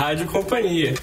[0.00, 0.94] Rádio Companhia.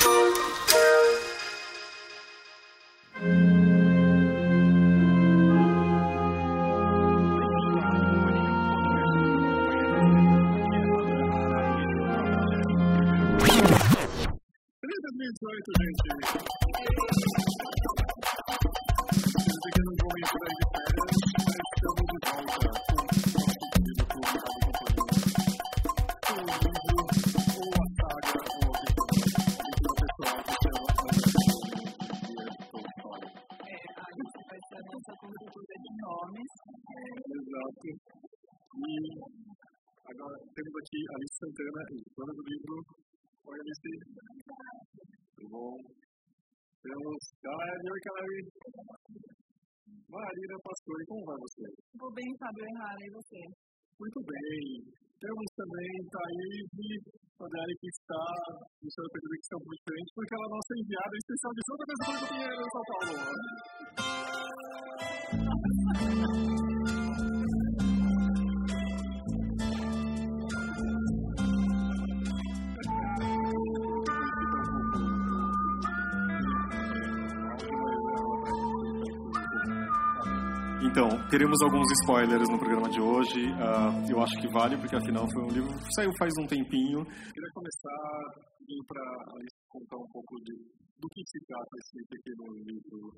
[52.48, 53.42] Fábio Errara, e você?
[54.00, 54.86] Muito bem.
[55.20, 56.70] Temos também Thaís
[57.38, 58.24] Fadeli, que está
[58.82, 61.86] no seu período que está muito diferente, porque ela é nossa enviada especial de Santa
[61.90, 63.16] Pessoa do Pinheiro, São Paulo.
[80.98, 83.46] Então, teremos alguns spoilers no programa de hoje.
[83.54, 87.06] Uh, eu acho que vale, porque afinal foi um livro que saiu faz um tempinho.
[87.06, 88.10] Queria começar
[88.88, 89.04] para
[89.70, 90.56] contar um pouco de,
[90.98, 93.14] do que se trata esse pequeno livro.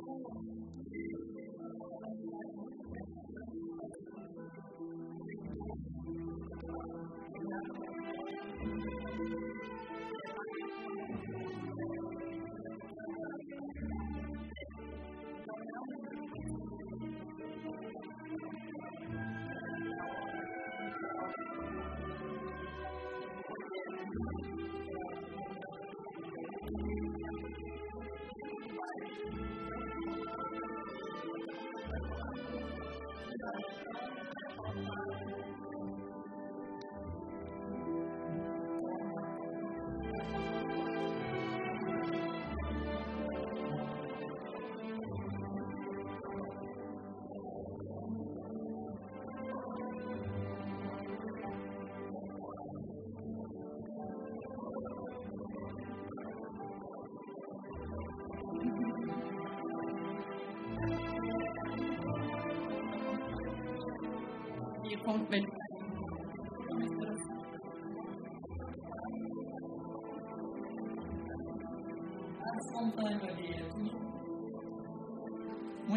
[0.00, 0.49] Ponto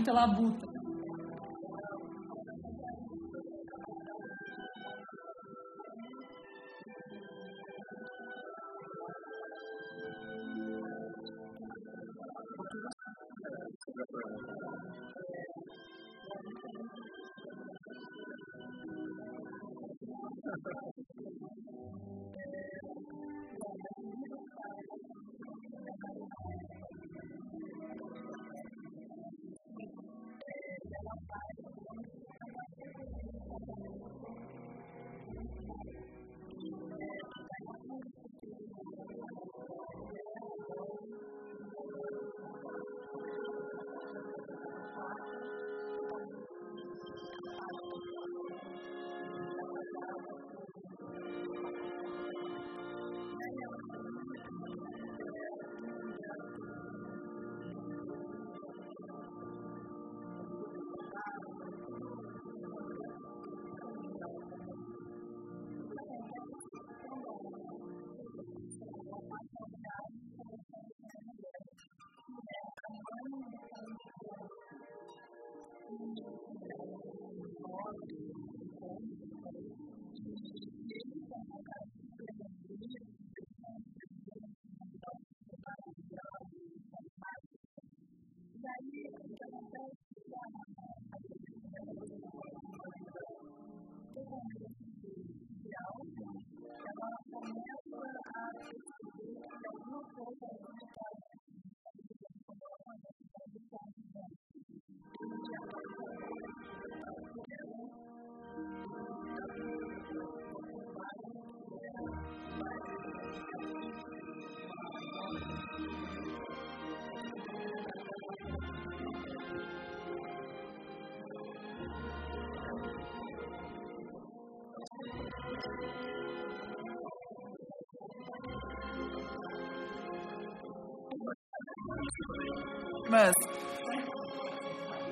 [0.04, 0.53] muita labuta.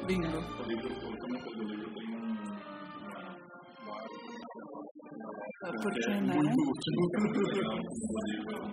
[0.07, 0.38] Lindo.
[0.38, 0.89] O livro,
[1.19, 2.36] como é que o livro tem um.
[5.63, 6.33] É Porque, é né?
[6.36, 6.94] muito útil.
[6.94, 7.06] O
[8.25, 8.71] livro,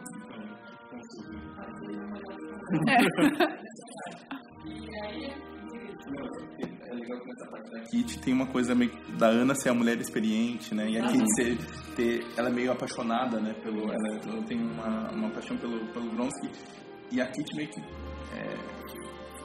[6.91, 9.69] É legal que nessa parte da Kit tem uma coisa meio que da Ana ser
[9.71, 10.89] a mulher experiente, né?
[10.89, 11.59] E a Kit ser,
[11.95, 13.55] ter, ela é meio apaixonada, né?
[13.63, 16.51] Pelo, ela, ela tem uma, uma paixão pelo, pelo Vronsky.
[17.11, 18.78] E a Kit meio que é,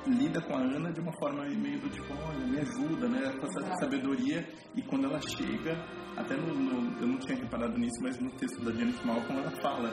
[0.08, 3.22] lida com a Ana de uma forma meio do tipo, olha, me ajuda, né?
[3.40, 4.46] Com essa sabedoria.
[4.76, 5.74] E quando ela chega,
[6.18, 9.52] até no, no- eu não tinha reparado nisso, mas no texto da Janet Malcolm ela
[9.62, 9.90] fala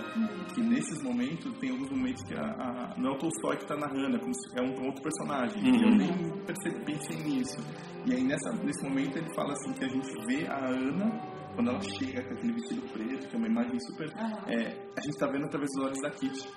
[0.55, 3.77] que nesses momentos, tem alguns momentos que a, a, não é o Tolstói que está
[3.77, 5.63] narrando, é, como se, é um outro personagem.
[5.65, 5.97] E eu Uhum.
[5.97, 7.59] nem percebi, pensei nisso.
[8.07, 11.71] E aí nessa, nesse momento ele fala assim que a gente vê a Ana quando
[11.71, 14.09] ela chega com aquele vestido preto, que é uma imagem super.
[14.49, 16.49] é, a gente está vendo através dos olhos da Kitty.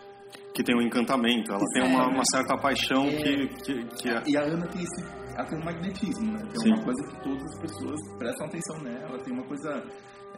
[0.54, 3.16] Que tem um encantamento, ela tem uma, uma certa paixão É.
[3.16, 4.22] que, que, que é.
[4.28, 5.24] E a Ana tem esse.
[5.36, 6.40] Ela tem um magnetismo, né?
[6.52, 6.74] Tem Sim.
[6.74, 9.84] uma coisa que todas as pessoas prestam atenção nela, tem uma coisa.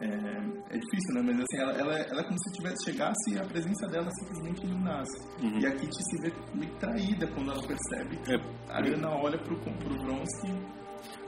[0.01, 1.21] É, é difícil, né?
[1.23, 4.65] Mas assim, ela, ela, ela é como se tivesse, chegasse e a presença dela simplesmente
[4.65, 5.27] iluminasse.
[5.41, 5.59] Uhum.
[5.59, 8.35] E a Kitty se vê meio traída quando ela percebe É,
[8.73, 10.51] a Ana olha pro, pro Vronsky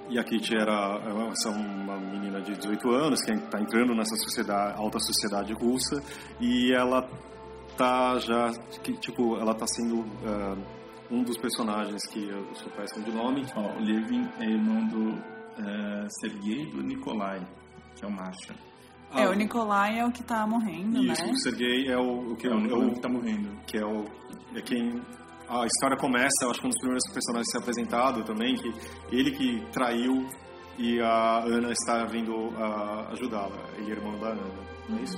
[0.10, 3.96] E a Kitty era é essa é uma menina de 18 anos que está entrando
[3.96, 6.02] nessa sociedade, alta sociedade russa
[6.42, 7.08] e ela
[7.78, 8.50] tá já
[8.84, 10.56] que, tipo ela tá sendo ah,
[11.10, 13.46] um dos personagens que eu sou péssimo de nome.
[13.56, 15.12] Ó, o Levin é irmão do
[15.60, 17.40] é, Sergei e do Nikolai,
[17.96, 18.54] que é o Masha.
[19.16, 21.32] É, Ah, o Nikolai é o que tá morrendo, Isso, né?
[21.32, 23.50] o Sergei é o, o que É o Nikolai é que tá morrendo.
[23.66, 24.06] que é o
[24.56, 25.02] é quem
[25.50, 28.70] a história começa, eu acho que um dos primeiros personagens a ser apresentado também, que
[29.16, 30.28] ele que traiu
[30.78, 34.42] e a Ana está vindo a ajudá-la, ele é irmão da Ana,
[34.90, 35.18] não é isso?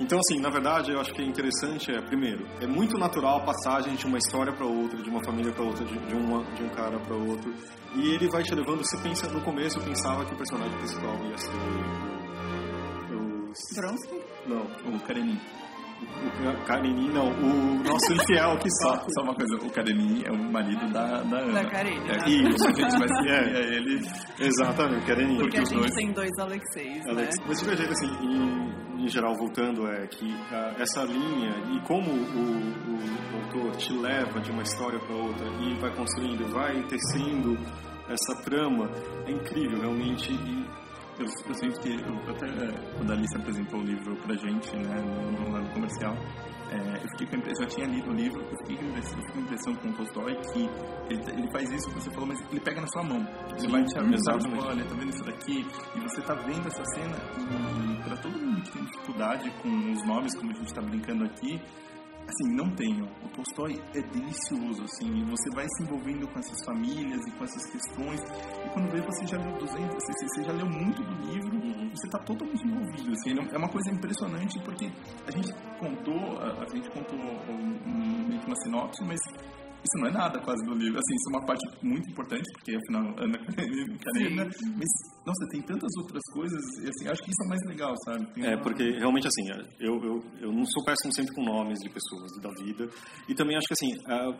[0.00, 3.40] Então, assim, na verdade, eu acho que é interessante, é, primeiro, é muito natural a
[3.40, 6.62] passagem de uma história para outra, de uma família para outra, de, de, uma, de
[6.62, 7.52] um cara para outro,
[7.96, 11.16] e ele vai te levando, você pensa, no começo eu pensava que o personagem principal
[11.24, 11.50] ia ser
[13.12, 13.52] o...
[13.74, 14.20] Vronsky?
[14.46, 15.40] não, O Karenin.
[16.00, 19.12] O Karenin, não, o nosso infiel que Só, sabe.
[19.14, 21.52] só uma coisa, o Karenin é o marido da, da Ana.
[21.62, 22.28] Da Karine, É, né?
[22.28, 23.60] Isso, a gente vai seguir É.
[23.60, 23.74] é.
[23.76, 24.00] ele.
[24.40, 25.38] Exatamente, Karenin.
[25.38, 27.10] Porque a os gente dois- tem dois Alexeis, né?
[27.12, 31.54] Alex, mas de qualquer jeito, assim, em, em geral, voltando, é que ah, essa linha
[31.72, 36.48] e como o, o autor te leva de uma história para outra e vai construindo,
[36.52, 37.56] vai tecendo
[38.08, 38.90] essa trama,
[39.26, 40.32] é incrível, realmente.
[40.32, 40.87] E,
[41.18, 44.76] Eu, eu sinto que, eu, até é, quando a Alice apresentou o livro pra gente,
[44.76, 46.14] né, no, no lado comercial,
[46.70, 48.88] é, eu fiquei com a impressão, eu tinha lido o livro, eu fiquei com a
[48.88, 50.60] impressão, com a impressão com o Tolstói que
[51.10, 53.26] ele, ele faz isso que você falou, mas ele pega na sua mão.
[53.50, 55.66] Ele Sim, vai te avisar, tipo, olha, tá vendo isso daqui?
[55.96, 60.06] E você tá vendo essa cena, e pra todo mundo que tem dificuldade com os
[60.06, 61.60] nomes, como a gente tá brincando aqui,
[62.28, 63.08] assim, não tenham.
[63.24, 67.44] O Tolstói é delicioso, assim, e você vai se envolvendo com essas famílias e com
[67.44, 68.20] essas questões,
[68.64, 71.58] e quando vê você já leu 200, você, você já leu muito do livro,
[71.90, 74.90] você está totalmente envolvido, assim, é uma coisa impressionante, porque
[75.26, 79.20] a gente contou, a, a gente contou um, um, uma sinopse, mas
[79.78, 82.76] isso não é nada quase do livro, assim, isso é uma parte muito importante, porque
[82.76, 84.44] afinal, Ana Karenina,
[84.76, 84.90] mas,
[85.24, 88.26] nossa, tem tantas outras coisas, e assim, acho que isso é o mais legal, sabe?
[88.34, 89.44] Tem é, uma- porque realmente, assim,
[89.80, 92.88] eu, eu, eu não sou péssimo sempre com nomes de pessoas da vida,
[93.28, 93.90] e também acho que, assim,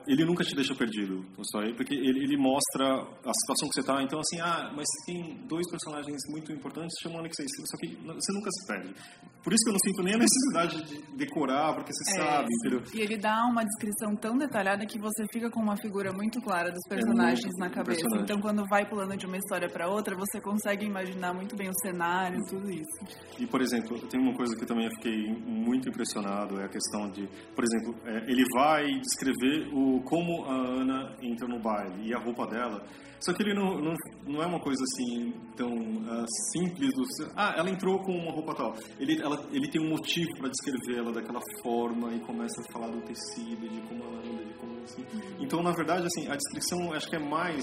[0.07, 2.85] ele nunca te deixa perdido, Tolstói, porque ele, ele mostra
[3.25, 7.18] a situação que você está, então, assim, ah, mas tem dois personagens muito importantes, chamam
[7.21, 8.95] Alexei, só que você nunca se perde.
[9.42, 12.49] Por isso que eu não sinto nem a necessidade de decorar, porque você É, sabe,
[12.61, 12.83] entendeu?
[12.92, 16.70] E ele dá uma descrição tão detalhada que você fica com uma figura muito clara
[16.70, 18.00] dos personagens muito na cabeça.
[18.00, 18.25] personagem.
[18.25, 21.75] Então, quando vai pulando de uma história para outra, você consegue imaginar muito bem o
[21.82, 23.16] cenário, tudo isso.
[23.38, 27.11] E, por exemplo, tem uma coisa que eu também fiquei muito impressionado, é a questão
[27.11, 32.14] de, por exemplo, é, ele vai descrever o, como a Ana entra no baile e
[32.14, 32.82] a roupa dela,
[33.21, 33.95] só que ele não, não,
[34.27, 35.69] não é uma coisa assim tão
[36.09, 37.03] ah, simples, do,
[37.37, 38.75] ah, ela entrou com uma roupa tal.
[38.99, 42.89] Ele, ela, ele tem um motivo para descrever ela daquela forma e começa a falar
[42.89, 45.05] do tecido, de como ela anda, de como assim.
[45.41, 47.63] Então, na verdade, assim, a descrição acho que é mais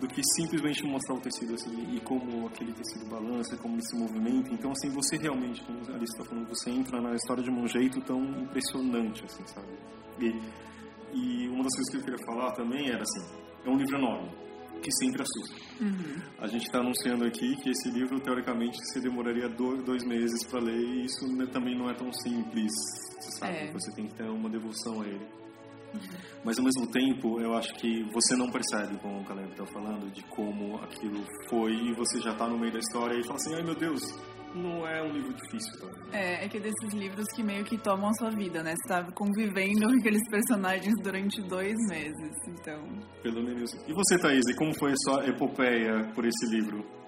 [0.00, 3.96] do que simplesmente mostrar o tecido assim e como aquele tecido balança, como ele se
[3.96, 4.52] movimenta.
[4.52, 7.66] Então, assim, você realmente, como a Alice está falando, você entra na história de um
[7.68, 9.68] jeito tão impressionante, assim, sabe?
[10.18, 10.26] E,
[11.14, 14.30] e uma das coisas que eu queria falar também era assim, é um livro enorme,
[14.82, 15.56] que sempre assusta.
[15.80, 16.22] Uhum.
[16.38, 20.76] A gente está anunciando aqui que esse livro, teoricamente, você demoraria dois, meses para ler
[20.76, 22.72] e isso né, também não é tão simples,
[23.38, 23.68] sabe?
[23.68, 23.72] É.
[23.72, 25.26] Você tem que ter uma devoção a ele.
[26.44, 30.10] Mas ao mesmo tempo, eu acho que você não percebe, como o Caleb está falando,
[30.10, 33.54] de como aquilo foi e você já está no meio da história e fala assim:
[33.54, 34.00] ai meu Deus,
[34.54, 35.80] não é um livro difícil.
[35.80, 36.18] Tá?
[36.18, 38.74] É, é que desses livros que meio que tomam a sua vida, né?
[38.76, 42.82] Você tá convivendo com aqueles personagens durante dois meses, então...
[43.22, 43.72] Pelo menos.
[43.86, 47.01] E você, Thaís, e como foi a sua epopeia por esse livro?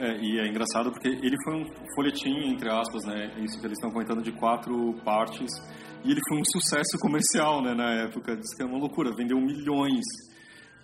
[0.00, 3.34] É, e é engraçado porque ele foi um folhetim, entre aspas, né?
[3.44, 5.50] Isso que eles estão comentando de quatro partes.
[6.04, 7.74] E ele foi um sucesso comercial, né?
[7.74, 8.36] Na época.
[8.36, 9.14] Diz que é uma loucura.
[9.16, 10.04] Vendeu milhões.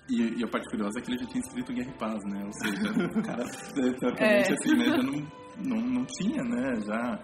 [0.08, 2.44] E, e a parte curiosa é que ele já tinha escrito Guerra e Paz, né?
[2.44, 3.44] Ou seja, o cara,
[3.74, 4.54] teoricamente, É.
[4.54, 4.84] assim, né?
[4.84, 5.26] Já não,
[5.64, 6.80] não, não tinha, né?
[6.86, 7.20] Já,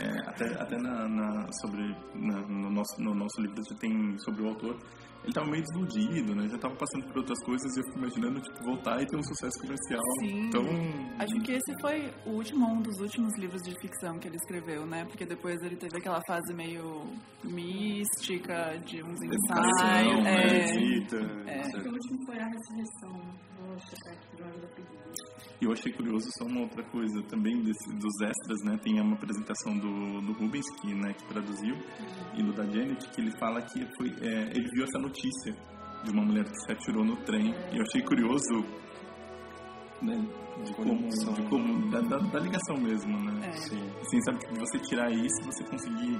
[0.00, 1.82] é, até, até na, na- sobre,
[2.14, 4.76] na- no, nosso, no nosso livro já tem sobre o autor,
[5.24, 6.48] ele tava meio desiludido, né?
[6.48, 9.22] Já tava passando por outras coisas e eu fico imaginando, tipo, voltar e ter um
[9.22, 10.00] sucesso comercial.
[10.20, 10.46] Sim.
[10.48, 10.62] Então,
[11.18, 14.84] Acho que esse foi o último, um dos últimos livros de ficção que ele escreveu,
[14.86, 15.04] né?
[15.06, 17.06] Porque depois ele teve aquela fase meio
[17.42, 20.22] mística, de uns ensaios.
[20.22, 20.44] né?
[20.44, 20.66] É.
[21.46, 21.60] É.
[21.60, 23.53] Acho que o último foi a ressurreição.
[25.60, 28.78] E eu achei curioso só uma outra coisa também desse, dos extras, né?
[28.82, 31.76] Tem uma apresentação do, do Rubens, que, né, que traduziu,
[32.34, 35.54] e do da Janet, que ele fala que foi, é, ele viu essa notícia
[36.04, 37.54] de uma mulher que se atirou no trem.
[37.72, 38.64] E eu achei curioso,
[40.04, 40.26] né?
[40.64, 41.32] De Conexão.
[41.34, 43.48] de como da, da, da ligação mesmo, né?
[43.48, 43.52] É.
[43.52, 43.90] Sim.
[44.00, 46.14] Assim, sabe, que você tirar isso, você conseguir,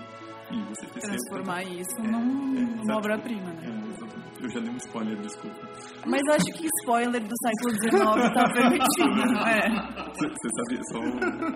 [0.50, 3.84] enfim, você ter transformar isso É, num- é, numa obra-prima, É, né?
[3.90, 4.42] exatamente.
[4.42, 5.60] eu já dei um spoiler, desculpa.
[6.06, 9.70] Mas eu acho que spoiler do século XIX tá permitido, é?
[10.14, 10.98] Você sabe, só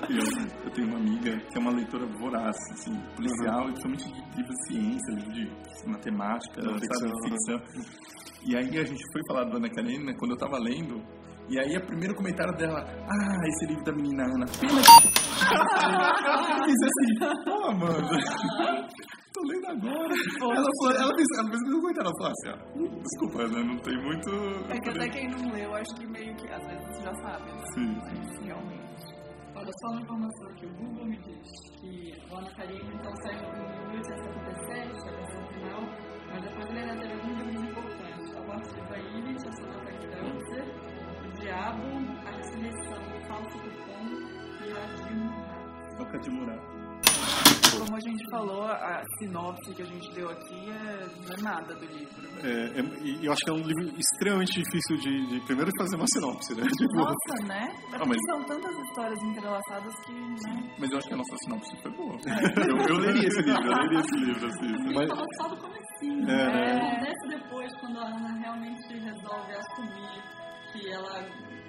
[0.09, 4.37] eu, eu tenho uma amiga que é uma leitora voraz, assim, policial, e principalmente de
[4.37, 7.99] livros de ciência, livro de matemática, Não, sabe, ficção, ficção.
[8.47, 11.03] E aí a gente foi falar da Ana Karenina quando eu tava lendo,
[11.49, 15.09] e aí o primeiro comentário dela, ah, esse livro da menina Ana, pena que...
[15.49, 17.11] eu fiz assim,
[17.45, 18.17] pô, Amanda,
[19.33, 20.15] tô lendo agora.
[20.41, 22.61] Ela, falou, ela, fez, ela fez o mesmo comentário, ela falou assim, ah,
[23.03, 24.31] desculpa, né, não tem muito...
[24.73, 27.51] É que até quem não leu, acho que meio que às vezes já sabe.
[27.51, 27.63] né?
[27.75, 27.99] Sim.
[28.05, 28.89] Mas realmente.
[29.57, 31.49] Olha, só uma informação que o Google me diz
[31.81, 35.83] que o Ana Karenina então saiu em 1877, a versão final,
[36.31, 38.37] mas depois ele ainda teve alguns livros importantes.
[38.37, 40.65] A Morte de Bailey, a Sonata Câncer,
[40.95, 40.98] O
[41.49, 41.81] Diabo,
[42.27, 44.05] A Ressurreição, O Falso Cupom
[44.61, 45.97] e a Dilma.
[45.97, 46.59] Toca de Murar.
[47.79, 51.75] Como a gente falou, a sinopse que a gente deu aqui é, não é nada
[51.75, 52.21] do livro.
[52.45, 55.97] É, é- eu acho que é um livro extremamente difícil de, de primeiro de fazer
[55.97, 56.65] uma sinopse, né?
[56.77, 57.67] Tipo, Nossa, né?
[57.95, 60.75] Ah, mas- São tantas histórias entrelaçadas que, né?
[60.79, 62.17] Mas eu acho que a nossa sinopse foi boa.
[62.69, 64.95] Eu, eu leria esse livro, eu leria esse livro, assim.
[64.95, 66.23] Mas- Falou só do comecinho.
[66.25, 66.75] É, né?
[66.75, 66.93] né?
[66.93, 70.38] Acontece depois, quando a Ana realmente resolve assumir
[70.73, 71.25] que ela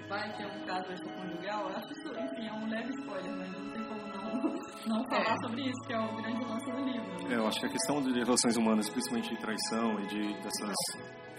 [0.08, 1.68] vai ter um caso extraconjugal.
[1.70, 5.32] Eu acho isso, enfim, é um leve spoiler, mas não tem como não, não falar
[5.34, 5.36] É.
[5.46, 7.28] sobre isso, que é o grande lance do livro.
[7.28, 7.34] né?
[7.34, 10.74] É, eu acho que a questão de relações humanas, principalmente de traição e de dessas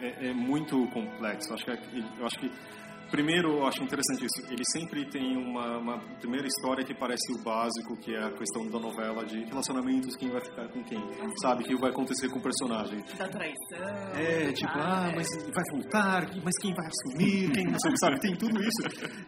[0.02, 1.50] é, é muito complexo.
[1.50, 1.72] Eu acho que
[2.20, 2.52] eu acho que
[3.12, 4.52] primeiro, eu acho interessante isso.
[4.52, 8.68] Ele sempre tem uma, uma primeira história que parece o básico, que é a questão
[8.70, 11.00] da novela de relacionamentos, quem vai ficar com quem,
[11.42, 11.64] sabe?
[11.64, 13.04] O que vai acontecer com o personagem.
[13.18, 14.16] Da traição.
[14.16, 15.14] É, tipo, tá, ah, né?
[15.16, 18.20] mas vai voltar, mas quem vai assumir, quem não sabe, sabe?
[18.22, 18.82] Tem tudo isso.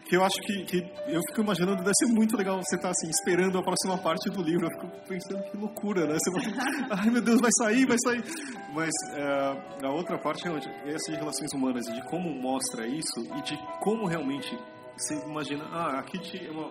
[0.08, 3.10] Que eu acho que, que eu fico imaginando, deve ser muito legal você estar assim,
[3.10, 4.66] esperando a próxima parte do livro.
[4.66, 6.16] Eu fico pensando que loucura, né?
[6.18, 6.42] Você vai,
[6.98, 8.24] ai meu Deus, vai sair, vai sair.
[8.72, 13.42] Mas é, a outra parte é onde essas relações humanas, de como mostra isso e
[13.42, 14.56] de como realmente
[14.96, 16.70] você imagina, ah, a Kitty é uma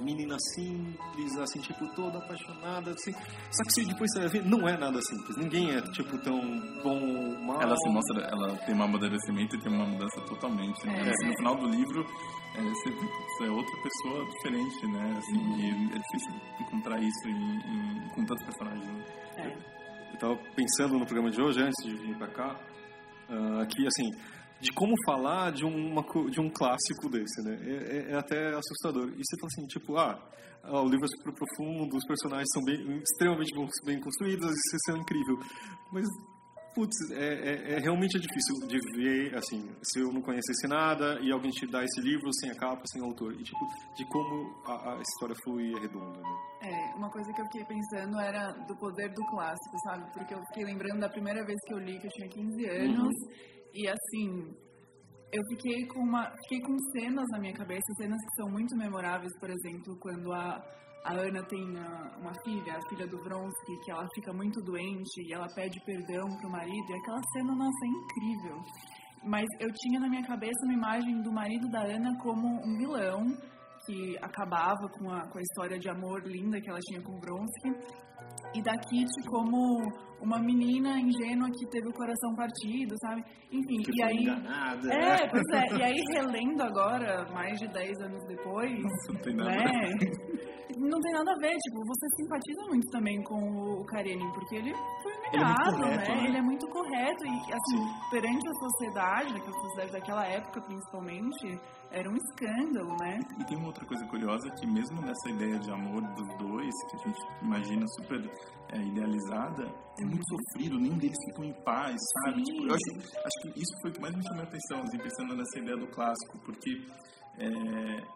[0.00, 3.12] menina simples, assim, tipo, toda apaixonada, assim.
[3.12, 5.36] Só que você depois você vai ver, não é nada simples.
[5.36, 6.36] Ninguém é, tipo, tão
[6.82, 7.62] bom ou mal.
[7.62, 10.84] Ela se mostra, ela tem um amadurecimento e tem uma mudança totalmente.
[10.84, 10.98] Né?
[10.98, 11.10] É.
[11.10, 12.04] Assim, no final do livro,
[12.56, 15.14] é, você você é outra pessoa diferente, né?
[15.16, 18.84] Assim, e é difícil encontrar isso em, em- com tantos personagens.
[18.84, 19.04] Né?
[19.36, 19.74] É.
[20.14, 22.56] Eu tava pensando no programa de hoje, antes de vir pra cá,
[23.30, 24.10] ah, que, assim,
[24.60, 27.58] de como falar de, uma, de um clássico desse, né?
[27.60, 29.08] É, é- é até assustador.
[29.10, 30.30] E você fala assim, tipo, ah,
[30.62, 33.52] ah, o livro é super profundo, os personagens são bem, extremamente
[33.84, 35.36] bem- construídos, isso é incrível.
[35.92, 36.06] Mas,
[36.74, 37.14] putz, é,
[37.50, 41.66] é- é realmente difícil de ver, assim, se eu não conhecesse nada e alguém te
[41.70, 43.34] dá esse livro sem a capa, sem o autor.
[43.34, 43.60] E, tipo,
[43.96, 46.36] de como a, a história flui é redonda, né?
[46.62, 50.10] É, uma coisa que eu fiquei pensando era do poder do clássico, sabe?
[50.14, 53.12] Porque eu fiquei lembrando da primeira vez que eu li, que eu tinha 15 anos,
[53.74, 54.54] e assim,
[55.32, 59.32] eu fiquei com uma, fiquei com cenas na minha cabeça, cenas que são muito memoráveis,
[59.40, 60.62] por exemplo, quando a,
[61.04, 65.34] a Ana tem uma filha, a filha do Vronsky, que ela fica muito doente e
[65.34, 68.62] ela pede perdão pro marido, e aquela cena, nossa, é incrível.
[69.24, 73.26] Mas eu tinha na minha cabeça uma imagem do marido da Ana como um vilão,
[73.86, 77.20] que acabava com a, com a história de amor linda que ela tinha com o
[77.20, 77.70] Vronsky,
[78.54, 79.58] e da Kitty como
[80.20, 83.22] uma menina ingênua que teve o coração partido, sabe?
[83.52, 84.16] Enfim, Que e aí...
[84.22, 84.94] enganada.
[84.94, 85.76] É, pois é.
[85.76, 88.72] E aí, relendo agora, mais de 10 anos depois,
[89.08, 89.50] não tem nada.
[89.50, 89.90] né?
[90.76, 94.72] Não tem nada a ver, tipo, você simpatiza muito também com o Karenin, porque ele
[95.02, 96.16] foi Ele é humilhado, correto, né?
[96.16, 96.26] né?
[96.26, 101.60] Ele é muito correto e, assim, perante a sociedade, naquela sociedade daquela época, principalmente,
[101.92, 103.20] era um escândalo, né?
[103.38, 106.96] E tem uma outra coisa curiosa que mesmo nessa ideia de amor dos dois, que
[106.96, 108.13] a gente imagina super
[108.72, 109.64] é, idealizada,
[110.00, 112.42] é muito sofrido, nenhum deles ficam em paz, sabe?
[112.42, 114.98] Tipo, eu acho, acho que isso foi o que mais me chamou a atenção, assim,
[114.98, 116.70] pensando nessa ideia do clássico, porque
[117.38, 117.46] é,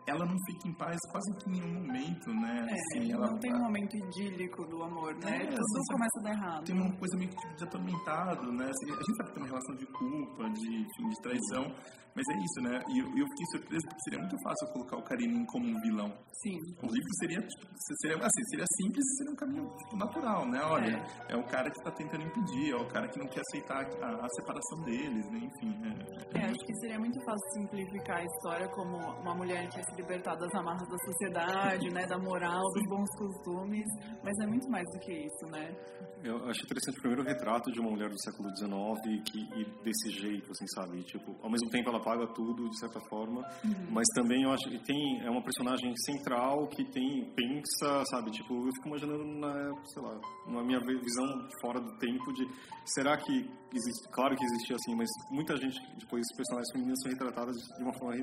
[0.06, 2.66] ela não fica em paz quase que em nenhum momento, né?
[2.68, 5.36] É, Assim, ela, não tem um momento idílico do amor, né?
[5.36, 6.64] É, Tudo assim, começa a dar errado.
[6.64, 8.64] tem uma coisa meio que de atormentado, né?
[8.64, 11.74] Assim, a gente sabe que tem uma relação de culpa, de, enfim, de traição,
[12.14, 12.80] mas é isso, né?
[12.88, 16.08] E eu, eu fiquei surpreso porque seria muito fácil colocar o Karenin como um vilão.
[16.42, 16.56] Sim.
[16.82, 17.66] O livro seria, tipo,
[18.02, 20.60] seria, assim, seria simples, seria um caminho tipo, natural, né?
[20.62, 21.36] Olha, é.
[21.36, 24.28] o cara que está tentando impedir, é o cara que não quer aceitar a, a
[24.30, 25.38] separação deles, né?
[25.38, 29.82] Enfim, é, É, acho que seria muito fácil simplificar a história como uma mulher que
[29.82, 33.86] se libertar das amarras da sociedade, né, da moral, dos bons costumes,
[34.22, 35.74] mas é muito mais do que isso, né?
[36.22, 40.10] Eu acho interessante o primeiro retrato de uma mulher do século XIX que e desse
[40.10, 41.02] jeito, assim, sabe?
[41.04, 43.40] Tipo, ao mesmo tempo ela paga tudo de certa forma,
[43.90, 48.30] mas também eu acho que tem é uma personagem central que tem pensa, sabe?
[48.30, 49.54] Tipo, eu fico imaginando na,
[49.94, 51.26] sei lá, na minha visão
[51.60, 52.44] fora do tempo de
[52.84, 53.32] será que
[53.72, 57.94] existe, claro que existia assim, mas muita gente depois personagens femininas são retratadas de uma
[57.94, 58.14] forma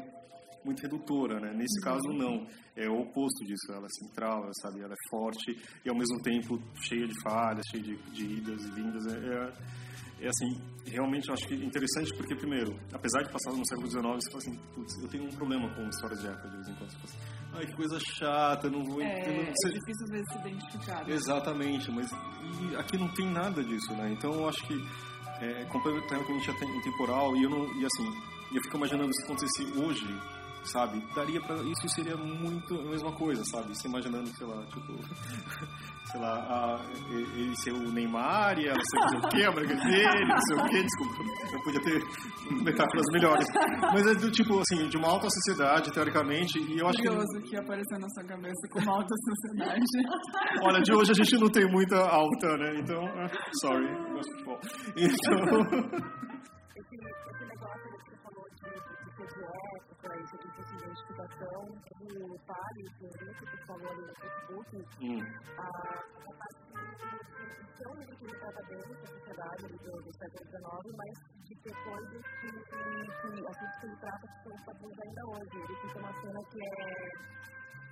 [0.65, 1.54] muito redutora, né?
[1.54, 3.71] Nesse caso não, é o oposto disso.
[3.71, 7.63] Ela é central, ela, sabe, ela é forte e ao mesmo tempo cheia de falhas,
[7.71, 9.06] cheia de, de idas e vindas.
[9.08, 9.54] É, é,
[10.21, 14.04] é assim, realmente eu acho que interessante porque primeiro, apesar de passar no século XIX,
[14.15, 16.75] você fala assim, putz, eu tenho um problema com histórias de época de vez em
[16.75, 16.89] quando.
[16.91, 20.25] Você fala assim, ai que coisa chata, não vou, É, não é difícil às vezes
[20.32, 21.06] se identificar.
[21.06, 21.13] né?
[21.13, 24.12] Exatamente, mas e aqui não tem nada disso, né?
[24.12, 24.73] Então eu acho que
[25.41, 28.08] é completamente atem- intemporal e eu não e assim,
[28.56, 30.08] eu fico imaginando se acontecesse hoje,
[30.71, 31.01] sabe?
[31.15, 33.75] Daria para isso seria muito a mesma coisa, sabe?
[33.78, 34.93] Se imaginando, sei lá, tipo,
[36.12, 40.25] sei lá, a, ele ser o Neymar e ela ser o quê, a briga dele,
[40.28, 41.23] não sei o quê, desculpa,
[41.54, 43.45] eu podia ter metáforas melhores.
[43.93, 47.41] Mas é do tipo assim, de uma alta sociedade, teoricamente, e eu acho que Curioso
[47.43, 49.86] que apareceu na sua cabeça como alta sociedade.
[50.63, 52.80] Olha, de hoje a gente não tem muita alta, né?
[52.80, 53.30] Então, ah,
[53.62, 54.60] sorry, gosto de futebol.
[54.97, 55.62] Então,
[56.75, 58.69] esse, esse negócio que você falou de,
[59.04, 59.43] de ser de
[59.78, 60.54] época e de
[61.25, 65.21] identificação do Paris, do grupo que falou ali no Facebook, hum,
[65.57, 66.45] a, a
[67.95, 72.47] livro que trata bem da sociedade do, do século XIX, mas de ter coisas que,
[72.47, 72.81] que,
[73.21, 75.55] que assuntos que ele trata que são tabus ainda hoje.
[75.55, 77.45] Ele fica uma cena que é?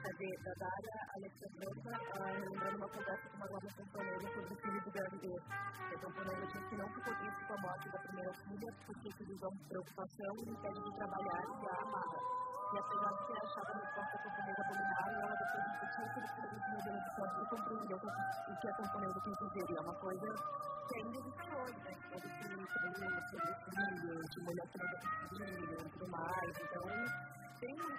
[0.04, 1.92] Da Dária Alexandrova,
[2.36, 5.44] lembrando uma conversa com uma nova camponesa sobre o filho do gravidez.
[5.50, 9.68] A camponesa disse que não ficou triste com a morte da primeira filha, porque de
[9.70, 12.53] preocupação e impede de trabalhar e a.
[12.74, 16.72] E apesar de ter achado a resposta camponesa abominável, ela depois de discutir sobre o
[16.74, 19.66] modelo de sorte e compreendeu o que a camponesa quis dizer.
[19.70, 20.28] E é uma coisa
[20.90, 21.94] que ainda existe hoje, né?
[22.10, 26.50] Todo esse treino sobre filho, de mulher que não dá filho e tudo mais.
[26.50, 27.94] Então, tem uma.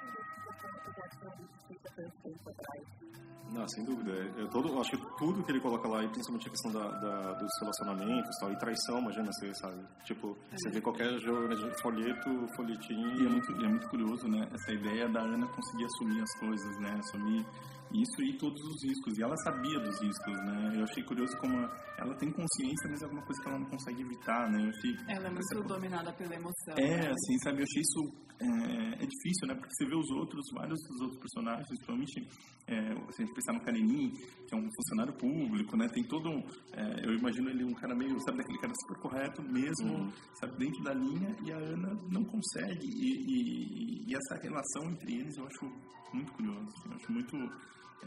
[3.53, 4.11] Não, sem dúvida.
[4.37, 7.33] Eu todo, acho que tudo que ele coloca lá, e principalmente a questão da, da,
[7.35, 9.81] dos relacionamentos tal, e traição, imagina você, sabe?
[10.05, 12.95] Tipo, você vê qualquer jogo de folheto, folhetim.
[12.95, 14.49] E é, muito, e é muito curioso, né?
[14.53, 16.99] Essa ideia da Ana conseguir assumir as coisas, né?
[16.99, 17.47] Assumir
[17.95, 19.17] isso e todos os riscos.
[19.19, 20.73] E ela sabia dos riscos, né?
[20.77, 21.57] Eu achei curioso como
[21.99, 24.65] ela tem consciência, mas é alguma coisa que ela não consegue evitar, né?
[24.65, 26.75] Eu achei, Ela é muito dominada pela emoção.
[26.77, 27.11] é, né?
[27.11, 29.55] assim, sabe, eu achei isso é, é difícil, né?
[29.55, 32.21] Porque você vê os outros, vários dos outros personagens, principalmente
[32.67, 35.87] é, se a gente pensar no Karenin, que é um funcionário público, né?
[35.95, 36.41] Tem todo um,
[36.75, 40.83] é, eu imagino ele um cara meio, sabe, daquele cara super correto mesmo, sabe, dentro
[40.83, 42.87] da linha, e a Ana não consegue.
[42.87, 45.65] E, e- e essa relação entre eles eu acho
[46.13, 47.37] muito curioso, assim, eu acho muito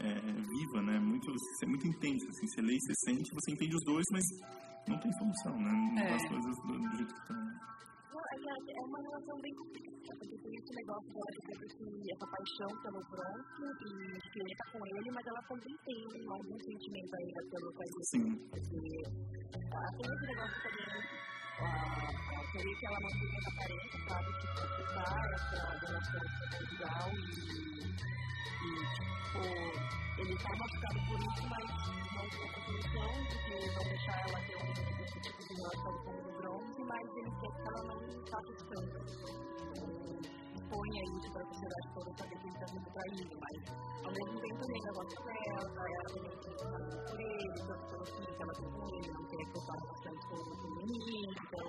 [0.00, 0.98] é, viva, né?
[0.98, 4.24] Muito, é muito intensa, assim, você lê e você sente, você entende os dois, mas
[4.88, 5.72] não tem solução, né?
[5.72, 6.14] Não É.
[6.14, 7.36] as coisas do, do jeito que estão.
[7.36, 12.26] Não, é, é uma relação bem complicada, porque tem esse negócio dela de ter essa
[12.26, 15.98] paixão pelo Bronco e de querer estar com ele, mas ela também tem
[16.28, 18.04] algum sentimento ainda pelo Caio.
[18.10, 18.24] Sim.
[18.48, 21.17] Porque tem esse negócio também,
[21.60, 22.08] ah,
[22.52, 24.28] querer que ela mantenha essa aparência, sabe?
[24.40, 26.24] Tipo, ficar essa relação
[26.58, 27.22] conjugal e,
[28.64, 29.40] e, tipo,
[30.18, 31.66] ele tá machucado por isso, mas
[32.14, 33.36] não tem a solução de
[33.74, 37.68] não deixar ela ter um tipo de relação com o bronze, mas ele quer que
[37.68, 38.96] ela não faça tanto.
[40.68, 43.56] Ponha isso para a sociedade toda saber que ele está sendo traído, mas
[44.04, 47.84] ao mesmo tempo ele ainda gosta dela, ela também tem que fazer por ele, tanto
[47.88, 50.58] pelo filho que ela tem com ele, não quer que eu faça bastante com o
[50.88, 51.68] então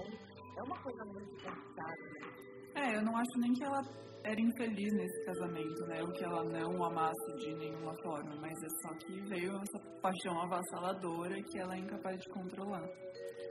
[0.57, 2.49] é uma coisa muito complicada, né?
[2.75, 3.81] É, eu não acho nem que ela
[4.23, 6.01] era infeliz nesse casamento, né?
[6.01, 10.41] Ou que ela não amasse de nenhuma forma, mas é só que veio essa paixão
[10.41, 12.83] avassaladora que ela é incapaz de controlar.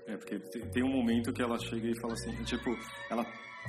[0.08, 2.70] É, porque te- tem um momento que ela chega e fala assim, tipo,
[3.10, 3.24] ela,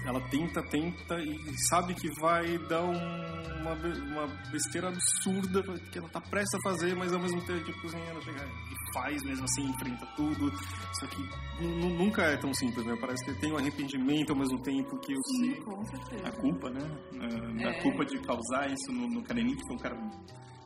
[0.06, 1.38] ela tenta, tenta e
[1.70, 6.96] sabe que vai dar um- uma, uma besteira absurda que ela tá prestes a fazer,
[6.96, 10.50] mas ao mesmo tempo, tipo, assim, ela chega e faz mesmo assim, enfrenta tudo.
[10.98, 11.22] Só que
[11.62, 12.96] nu- nu- nunca é tão simples, né?
[13.02, 15.62] Parece que tem um arrependimento ao mesmo tempo que eu Sim, sei.
[15.64, 15.82] com
[16.26, 16.80] a culpa, né?
[17.20, 17.82] A, a É.
[17.82, 19.96] culpa de causar isso no, no Karenin, que foi um cara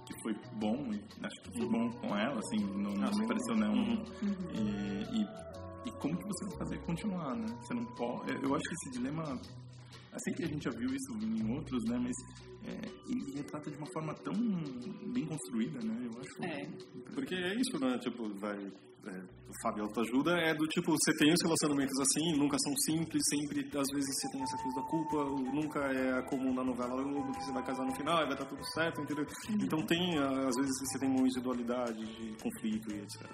[0.06, 3.56] que foi bom, e acho que foi bom com ela, assim, não, não Ah, pareceu
[3.56, 3.74] não.
[3.74, 4.04] Uhum.
[4.54, 5.44] E, e,
[5.86, 7.48] e como que você vai fazer continuar, né?
[7.62, 8.32] Você não pode.
[8.32, 9.40] Eu, acho que esse dilema.
[10.18, 11.98] Sei que a gente já viu isso em outros, né?
[11.98, 12.16] Mas
[12.66, 14.34] é, ele retrata de uma forma tão
[15.14, 16.10] bem construída, né?
[16.12, 16.44] Eu acho.
[16.44, 17.14] É.
[17.14, 17.98] Porque é isso, né?
[18.00, 18.58] Tipo, vai.
[19.06, 23.22] É, o Fábio Autoajuda é do tipo, você tem os relacionamentos assim, nunca são simples,
[23.28, 27.34] sempre, às vezes você tem essa coisa da culpa, nunca é comum na novela Globo
[27.34, 29.26] que você vai casar no final e vai estar tudo certo, entendeu?
[29.50, 33.28] Então tem, ah, às vezes você tem uma individualidade de conflito e etc.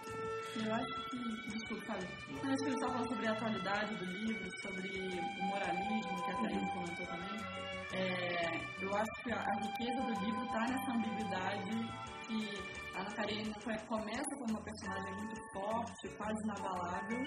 [0.56, 4.50] Eu acho que, desculpa, Fábio, eu acho que ele falando sobre a atualidade do livro,
[4.64, 7.79] sobre o moralismo, que a Thaís comentou também.
[7.92, 13.56] É, eu acho que a, riqueza do livro está nessa ambiguidade que a Ana Karenina
[13.64, 17.24] co- começa como uma personagem muito forte, quase inabalável,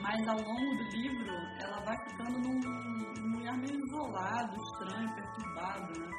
[0.00, 6.00] mas ao longo do livro ela vai ficando num, num lugar meio isolado, estranho, perturbado,
[6.00, 6.10] né?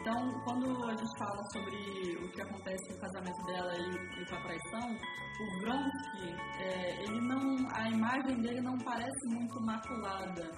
[0.00, 4.34] Então, quando a gente fala sobre o que acontece no casamento dela e, e com
[4.34, 4.90] a traição,
[5.38, 10.50] o Vronsky, é, ele não, a imagem dele não parece muito maculada.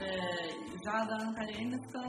[0.00, 0.48] É,
[0.84, 2.00] já a da Ana Karenina fica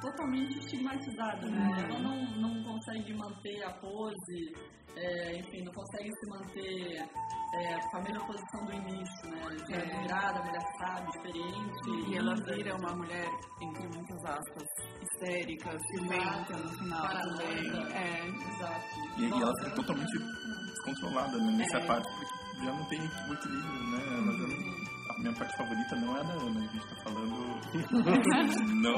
[0.00, 1.86] totalmente estigmatizada, né?
[1.88, 4.52] Ela não, não consegue manter a pose,
[4.96, 7.00] é, enfim, não consegue se manter
[7.54, 9.56] é, com a mesma posição do início, né?
[9.66, 9.78] De É.
[9.78, 12.10] admirada, mulher sábia, experiente.
[12.10, 12.54] E ela linda.
[12.54, 13.28] vira uma mulher,
[13.62, 14.64] entre muitas aspas,
[15.02, 17.70] histérica, ciumenta no final também.
[17.92, 18.26] É.
[18.26, 18.84] Exato.
[19.18, 21.86] E, e ela fica totalmente descontrolada né, nessa É.
[21.86, 24.02] parte, porque já não tem o equilíbrio, né?
[24.06, 24.63] Ela já- a
[25.24, 27.34] minha parte favorita não é a da Ana, a gente tá falando.
[28.84, 28.96] não,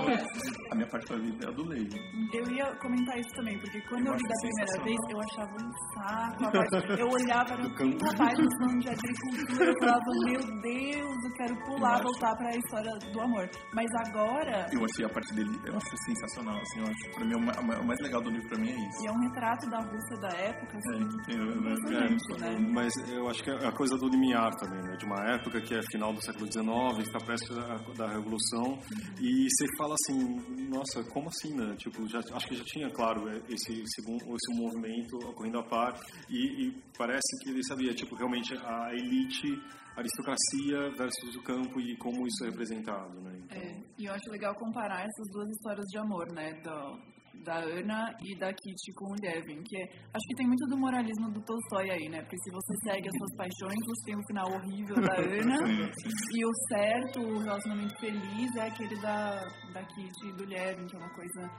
[0.71, 1.89] a minha parte favorita é a do Leio.
[2.35, 5.19] Eu ia comentar isso também, porque quando Eu eu, li acho da primeira vez, eu
[5.21, 6.53] achava um saco.
[6.53, 11.95] parte- Eu olhava, tanta página de agricultura, eu falava, meu Deus, eu quero pular, Eu
[11.95, 13.49] acho- voltar pra história do amor.
[13.75, 17.35] Mas agora, Eu achei a parte dele, eu acho sensacional, assim, eu acho, pra mim,
[17.37, 19.05] o ma- o mais legal do livro pra mim é isso.
[19.05, 22.69] e é um retrato da Rússia da época, É, assim, eu- eu- impressionante, né?
[22.73, 24.97] Mas eu acho que é a coisa do limiar também, né?
[24.97, 28.79] De uma época que é final do século XIX, está perto da, Revolução,
[29.20, 31.76] e você fala assim, nossa, como assim, né?
[31.76, 36.66] Tipo, já, acho que já tinha, claro, esse, esse, esse movimento ocorrendo a par, e,
[36.66, 39.48] e parece que ele sabia, tipo, realmente a elite
[39.96, 43.38] aristocracia versus o campo e como isso é representado, né?
[43.44, 43.59] Então...
[43.59, 46.52] É, e eu acho legal comparar essas duas histórias de amor, né?
[46.62, 50.66] Do, da Ana e da Kitty com o Levin, que é, acho que tem muito
[50.66, 52.20] do moralismo do Tolstói aí, né?
[52.22, 55.90] Porque se você segue as suas paixões, você tem um final horrível da Ana,
[56.35, 59.40] e o certo, o relacionamento feliz é aquele da,
[59.72, 61.51] da Kitty e do Levin, que é uma coisa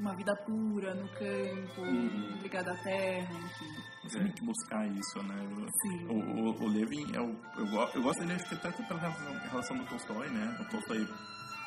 [0.00, 2.38] uma vida pura no campo, uhum.
[2.42, 3.90] ligada à terra, enfim.
[4.02, 5.48] Você tem que buscar isso, né?
[5.82, 6.06] Sim.
[6.08, 9.32] O, o, o Levin, é o, eu, eu gosto dele, acho que tanto pela relação,
[9.50, 10.56] relação do Tolstói, né?
[10.58, 11.06] O Tolstói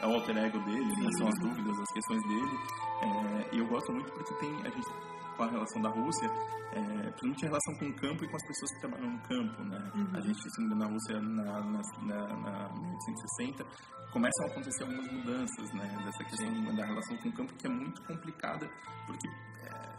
[0.02, 1.10] é o alter ego dele, né?
[1.18, 2.58] são as dúvidas, as questões dele.
[3.02, 4.90] É, e eu gosto muito porque tem a gente
[5.38, 6.28] com a relação da Rússia,
[6.74, 9.64] é, principalmente a relação com o campo e com as pessoas que trabalham no campo,
[9.64, 9.92] né?
[9.96, 10.10] Uhum.
[10.14, 13.66] A gente, se não na Rússia, na, na, na, na 1860,
[14.14, 16.02] começam a acontecer algumas mudanças, né?
[16.06, 18.70] Dessa questão da relação com o campo, que é muito complicada,
[19.08, 19.28] porque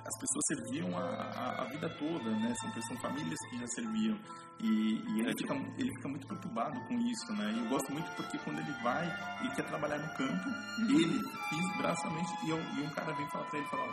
[0.05, 2.55] as pessoas serviam a, a, a, vida toda, né?
[2.61, 4.19] São, são famílias que já serviam.
[4.61, 7.53] E, e ele, fica, ele fica muito preocupado com isso, né?
[7.53, 9.07] E eu gosto muito porque quando ele vai
[9.45, 11.01] e quer trabalhar no campo, uhum.
[11.01, 11.19] ele
[11.51, 13.85] diz braçamente, e, eu, e um cara vem falar pra ele, fala,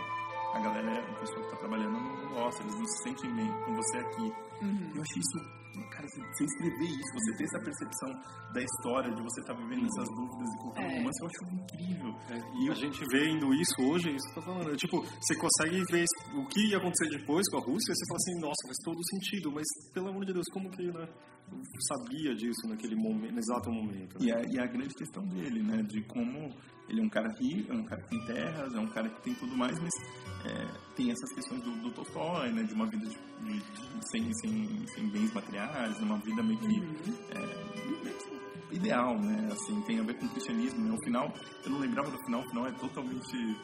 [0.53, 3.73] a galera, a pessoa que está trabalhando não gosta, eles não se sentem bem com
[3.73, 4.33] você aqui.
[4.61, 4.91] Uhum.
[4.95, 8.09] Eu achei isso cara, você escrever isso, você ter essa percepção
[8.53, 10.97] da história, de você estar tá vivendo essas dúvidas e colocando é.
[10.97, 12.09] romance, eu acho incrível.
[12.29, 14.71] É, e a gente vendo isso hoje, é isso que eu tô falando.
[14.71, 18.05] É, tipo, você consegue ver o que ia acontecer depois com a Rússia, e você
[18.07, 21.07] fala assim, nossa, faz todo sentido, mas pelo amor de Deus, como que, né?
[21.87, 24.19] sabia disso naquele momento, no exato momento.
[24.19, 24.27] Né?
[24.27, 26.49] E, a, e a grande questão dele, né, de como
[26.91, 29.21] ele é um cara rico, é um cara que tem terras, é um cara que
[29.21, 29.91] tem tudo mais, mas
[30.45, 34.29] é, tem essas questões do, do Tolstói, né, de uma vida de, de, de, sem,
[34.33, 37.15] sem, sem bens materiais, uma vida meio que uhum.
[37.31, 41.79] é, ideal, né, assim, tem a ver com o cristianismo, né, o final, eu não
[41.79, 43.57] lembrava do final, o final é totalmente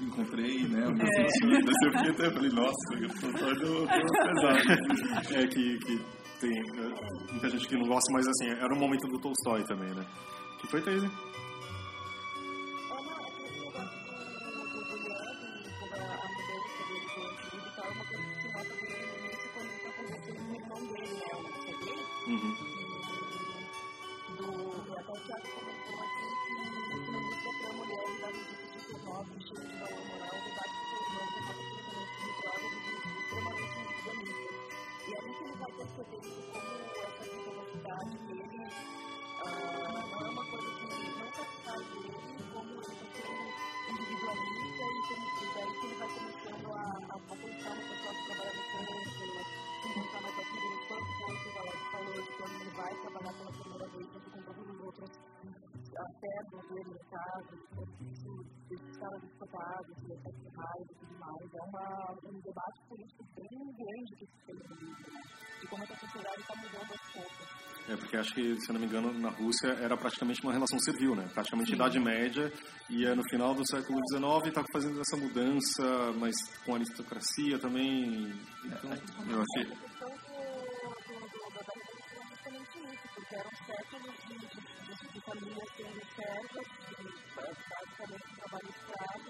[0.00, 0.84] encontrei, né?
[0.84, 1.92] Eu é.
[1.92, 5.34] fiquei até falei, nossa, eu tô todo pesado.
[5.34, 5.98] É que, que
[6.40, 9.92] tem é, muita gente que não gosta, mas assim, era um momento do Tolstói também,
[9.94, 10.06] né?
[10.60, 11.02] Que foi, Thaís?
[56.14, 57.54] Afetos dele em casa,
[58.70, 59.28] esses caras de
[60.56, 61.54] raiva e tudo mais.
[61.54, 65.22] É uma, um debate político bem grande que se tem no livro, né?
[65.60, 67.64] de como essa sociedade está mudando aos poucos.
[67.86, 71.14] É, porque acho que, se não me engano, na Rússia era praticamente uma relação civil,
[71.14, 71.28] né?
[71.34, 71.76] Praticamente Sim.
[71.76, 72.50] Idade Média,
[72.88, 78.32] e é no final do século XIX está fazendo essa mudança, mas com aristocracia também.
[78.64, 78.90] Então,
[79.28, 79.66] eu achei.
[83.14, 84.53] Porque eram séculos de, de,
[85.34, 86.66] de famílias sendo servas,
[87.34, 89.26] basicamente trabalho escravo,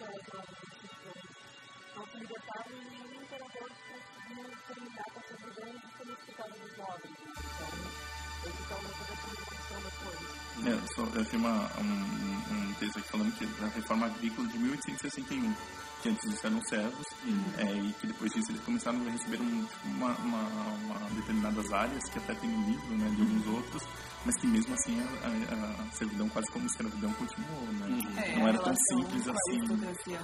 [1.97, 5.21] não se e nenhum imperador conseguiu terminar com
[6.59, 7.13] dos nobres.
[8.45, 8.77] Então,
[10.67, 11.89] é, eu achei uma, um,
[12.53, 15.55] um texto aqui falando que da reforma agrícola de 1861,
[16.03, 17.45] que antes disso eram servos, uhum.
[17.59, 22.05] é, e que depois disso eles começaram a receber um, uma, uma, uma, determinadas áreas,
[22.11, 23.83] que até tem no livro, né, de alguns outros,
[24.25, 27.87] mas que mesmo assim a, a, a servidão, quase como escravidão, continuou, né?
[27.87, 28.19] Uhum.
[28.19, 29.59] É, não era tão simples assim.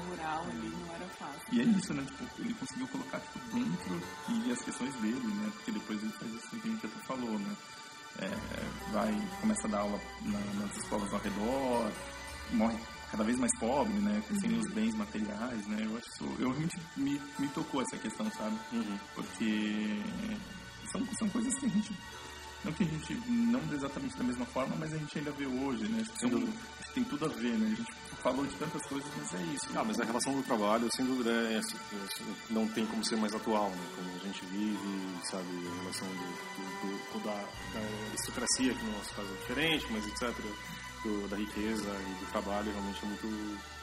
[0.09, 1.41] rural ali não era fácil.
[1.53, 2.05] E é isso, né?
[2.05, 5.51] Tipo, ele conseguiu colocar tipo, dentro e as questões dele, né?
[5.55, 7.57] Porque depois ele faz isso que a gente até falou, né?
[8.19, 11.93] é, vai, começa a dar aula na, nas escolas ao redor,
[12.53, 12.79] morre
[13.11, 14.61] cada vez mais pobre, né, sem uhum.
[14.61, 18.99] os bens materiais, né, eu acho eu realmente me, me tocou essa questão, sabe, uhum.
[19.15, 20.01] porque
[20.93, 21.93] são, são coisas que a gente,
[22.65, 25.89] não que a gente, não exatamente da mesma forma, mas a gente ainda vê hoje,
[25.89, 28.55] né, acho que, são, acho que tem tudo a ver, né, a gente falou de
[28.57, 29.67] tantas coisas, mas é isso.
[29.75, 31.61] Ah, mas a relação do trabalho, sem dúvida, é, é,
[32.51, 33.87] não tem como ser mais atual, né?
[33.97, 38.93] Como a gente vive, sabe, a relação do, do, do da, da, aristocracia, que no
[38.93, 40.35] nosso caso é diferente, mas etc.
[41.03, 43.27] Do, da riqueza e do trabalho realmente é muito,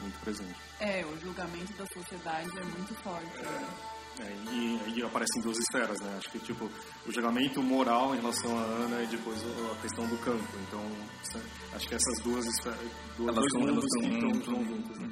[0.02, 0.60] muito presente.
[0.80, 3.40] É, o julgamento da sociedade é muito forte.
[3.40, 3.97] É.
[4.20, 6.16] É, e, e aparecem duas esferas, né?
[6.18, 10.18] Acho que, tipo, o julgamento moral em relação a Ana e depois a questão do
[10.18, 10.48] campo.
[10.68, 10.82] Então,
[11.74, 12.80] acho que essas duas esferas,
[13.16, 15.00] duas, dois mundos que estão juntos.
[15.00, 15.08] né?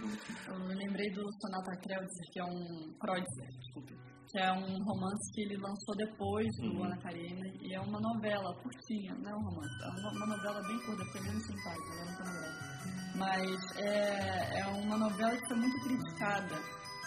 [0.48, 3.94] Eu me lembrei do Sonata Kreutzer, que é um Kreutzer, desculpe,
[4.28, 8.54] que é um romance que ele lançou depois do Ana Karenina e é uma novela
[8.62, 12.16] curtinha, não é um romance, é uma, uma novela bem curta, foi menos agora não
[12.18, 12.76] tô lembrando.
[13.16, 16.56] Mas é, é uma novela que foi muito criticada,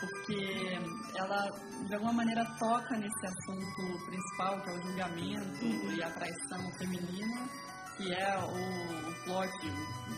[0.00, 0.78] porque
[1.16, 1.50] ela
[1.86, 7.48] de alguma maneira toca nesse assunto principal, que é o julgamento e a traição feminina,
[7.96, 9.50] que é o, o plot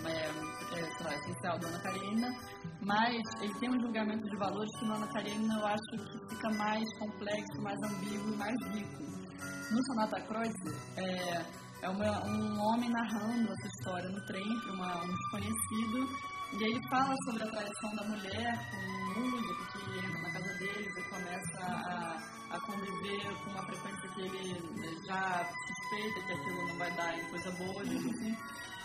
[0.05, 2.29] é, é, sei lá, essencial da Ana Karenina,
[2.83, 6.51] mas ele tem um julgamento de valores que na Ana Karenina eu acho que fica
[6.59, 9.03] mais complexo, mais ambíguo e mais rico.
[9.71, 11.45] No Sonata Kreutzer, é,
[11.83, 14.45] é uma- um homem narrando essa história no trem
[14.77, 18.71] para um desconhecido, e aí ele fala sobre a traição da mulher
[19.15, 19.70] com um músico
[21.21, 26.91] começa a, a conviver com uma frequência que ele já suspeita que aquilo não vai
[26.97, 28.37] dar em coisa boa, digamos assim.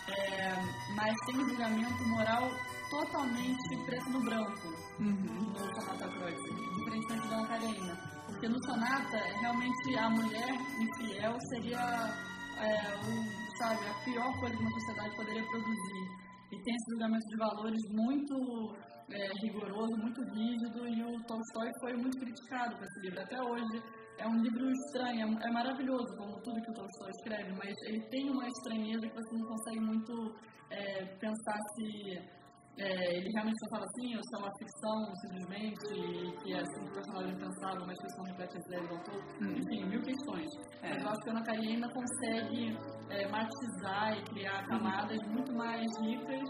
[0.08, 0.54] É,
[0.94, 2.48] mas tem um julgamento moral
[2.90, 4.68] totalmente preto no branco
[5.00, 7.96] no Sonata Kreutzer, diferentemente da Ana Karenina.
[8.26, 12.14] Porque no Sonata, realmente, a mulher infiel seria
[12.58, 16.26] é, o, sabe, a pior coisa que uma sociedade poderia produzir.
[16.52, 18.76] E tem esse julgamento de valores muito
[19.10, 23.20] é, rigoroso, muito rígido, e o Tolstói foi muito criticado por esse livro.
[23.20, 23.82] Até hoje
[24.18, 28.00] é um livro estranho, é, é maravilhoso, como tudo que o Tolstói escreve, mas ele
[28.10, 30.34] tem uma estranheza que você não consegue muito
[30.70, 32.36] é, pensar se
[32.78, 36.84] é, ele realmente só fala assim, ou se é uma ficção simplesmente, que é assim
[36.84, 39.24] que o personagem pensava, uma ficção reflete as ideias do autor.
[39.40, 40.48] Enfim, mil questões.
[40.82, 42.76] Mas eu acho que a Ana Karenina consegue
[43.08, 46.48] é, matizar e criar camadas muito mais ricas.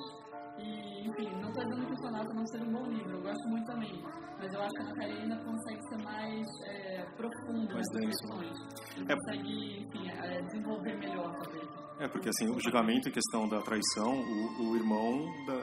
[0.59, 3.49] E, enfim, não estou dizendo que o Sonata não seja um bom livro, eu gosto
[3.49, 4.03] muito também.
[4.39, 8.59] Mas eu acho que a Ana Karenina consegue ser mais é, profunda Mais nas questões.
[8.99, 9.15] É.
[9.15, 11.69] consegue, enfim, é, desenvolver melhor talvez.
[11.99, 15.55] É, porque assim, o julgamento em questão da traição, o, o irmão, da,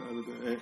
[0.49, 0.57] é,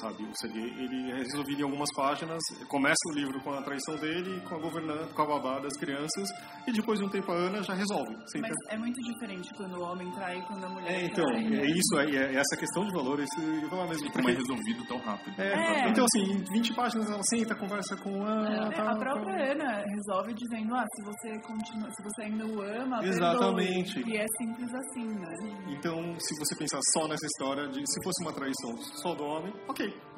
[0.00, 3.96] sabe, o Sergei, ele é resolvido em algumas páginas, começa o livro com a traição
[3.96, 6.28] dele, com a governanta, com a babá das crianças,
[6.66, 8.14] e depois de um tempo a Ana já resolve.
[8.16, 11.24] Mas ter- é muito diferente quando o homem trai e quando a mulher É, então,
[11.24, 11.42] trai.
[11.44, 11.56] né?
[11.60, 14.10] é isso, é, é essa questão de valores, eu falar mesmo.
[14.12, 15.40] Como é Porque, resolvido tão rápido.
[15.40, 15.88] é, É.
[15.90, 18.44] Então, assim, em 20 páginas ela senta, conversa com a...
[18.52, 22.46] É, tá, a própria tá- Ana resolve dizendo, ah, se você continua, se você ainda
[22.46, 23.08] o ama, perdoe.
[23.16, 23.98] Exatamente.
[24.08, 25.34] E é simples assim, né?
[25.68, 29.52] Então, se você pensar só nessa história de se fosse uma traição só do homem,
[29.68, 29.83] ok.
[29.84, 30.13] É,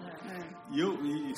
[0.72, 1.32] E eu e,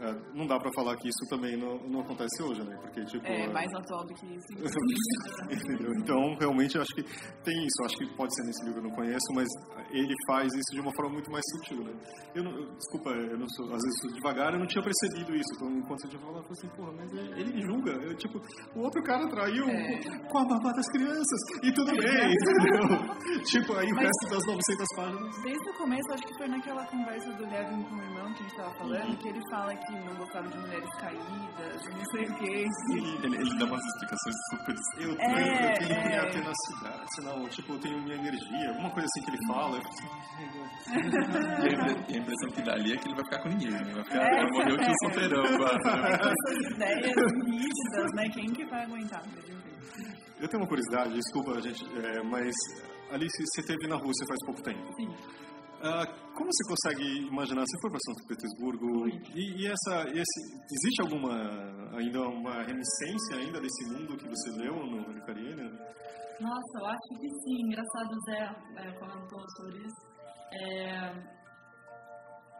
[0.00, 2.76] é, não dá pra falar que isso também não, não acontece hoje, né?
[2.80, 4.46] Porque tipo é é- mais atual do que isso.
[5.50, 5.92] Entendeu?
[5.98, 7.76] Então, realmente, eu acho que tem isso.
[7.80, 9.48] Eu acho que pode ser nesse livro, eu não conheço, mas
[9.90, 11.92] ele faz isso de uma forma muito mais sutil, né?
[12.34, 15.34] Eu não, eu- desculpa, eu não sou, às vezes sou devagar, eu não tinha percebido
[15.34, 15.50] isso.
[15.56, 17.92] Então, enquanto você tinha falado, eu falei assim, porra, mas ele, ele me julga.
[17.92, 18.38] Eu, tipo,
[18.76, 20.00] o outro cara traiu É.
[20.30, 23.42] com a babá das crianças, e tudo bem, entendeu?
[23.44, 25.42] tipo, aí o Mas- resto das 900 páginas...
[25.42, 28.46] Desde o começo, acho que foi naquela conversa do Levin com o irmão que a
[28.46, 32.34] gente tava falando, que ele fala que não gostava de mulheres caídas, não sei o
[32.38, 32.50] que.
[32.52, 34.74] Ele, ele dá umas explicações super...
[34.98, 36.30] Eu, É, eu, tenho é.
[36.30, 39.78] tenacidade, não, tipo, eu tenho minha energia, alguma coisa assim que ele fala.
[40.88, 43.70] E a e a impressão que dá ali é que ele vai ficar com ninguém,
[43.70, 43.92] né?
[43.94, 44.30] Vai ficar, É.
[44.38, 46.00] vai morrer o solteirão quase.
[46.00, 46.12] né?
[46.12, 48.24] Essas ideias rígidas, né?
[48.32, 49.22] Quem que vai aguentar?
[50.40, 52.54] Eu tenho uma curiosidade, desculpa, gente, é, mas
[53.10, 54.86] Alice, você esteve na Rússia faz pouco tempo.
[54.94, 55.08] Sim.
[55.80, 60.38] Ah, como você consegue imaginar, você foi para São Petersburgo e, e essa, esse,
[60.74, 61.34] existe alguma
[61.96, 65.62] ainda uma remissência ainda desse mundo que você leu no Karenina?
[66.40, 67.62] Nossa, eu acho que sim.
[67.66, 68.42] Engraçado, o Zé
[68.76, 70.08] é, comentou sobre isso.
[70.52, 71.38] É,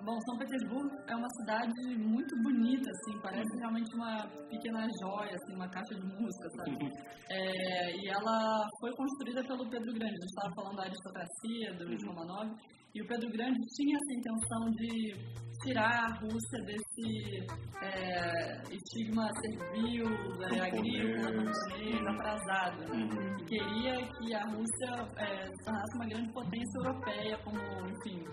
[0.05, 5.55] Bom, São Petersburgo é uma cidade muito bonita, assim, parece realmente uma pequena joia, assim,
[5.57, 6.93] uma caixa de música, sabe?
[7.31, 10.15] É, e ela foi construída pelo Pedro Grande.
[10.15, 12.55] A gente estava falando da aristocracia, do Romanov,
[12.99, 17.47] e o Pedro Grande tinha essa intenção de tirar a Rússia desse
[17.83, 20.05] é, estigma servil,
[20.53, 22.07] é, agrícola, Camponês.
[22.07, 22.79] atrasado.
[22.89, 23.37] Né?
[23.41, 28.25] E queria que a Rússia é, se tornasse uma grande potência europeia, como, enfim,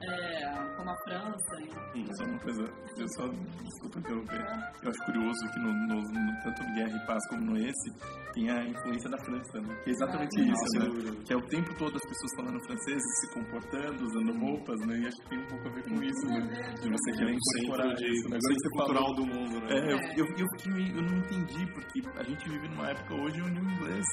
[0.00, 1.60] é, como a França.
[1.60, 2.06] enfim.
[2.14, 2.62] Só uma coisa,
[2.98, 4.40] eu só, desculpa interromper,
[4.82, 7.90] eu acho curioso que no, no, no- tanto no Guerra e Paz como no esse,
[8.32, 9.74] tem a influência da França, né?
[9.84, 11.22] Que é exatamente Ah, isso, né?
[11.26, 14.98] Que é o tempo todo as pessoas falando francês, se comportando, usando roupas, né?
[14.98, 16.40] E acho que tem um pouco a ver com isso, né?
[16.82, 18.36] De você querer incorporar de, isso, né?
[18.36, 19.66] Agora você falou- cultural do mundo, né?
[19.70, 23.40] É, eu, eu, eu, meio- eu não entendi, porque a gente vive numa época hoje
[23.42, 24.04] onde o inglês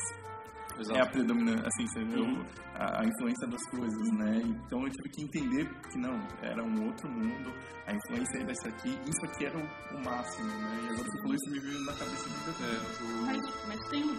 [0.96, 4.42] é a predominância, assim, você vê o- a, a influência das coisas, né?
[4.46, 7.52] Então eu tive que entender que não, era um outro mundo,
[7.86, 9.62] a influência dessa aqui, isso aqui era o,
[9.98, 10.80] o máximo, né?
[10.84, 14.04] E agora você falou isso me veio na cabeça muito É, o- Mas, mas tem
[14.04, 14.16] um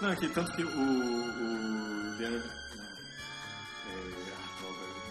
[0.00, 0.68] Não, é que tanto que o.
[0.68, 2.62] o Leandro-
[3.88, 4.41] é,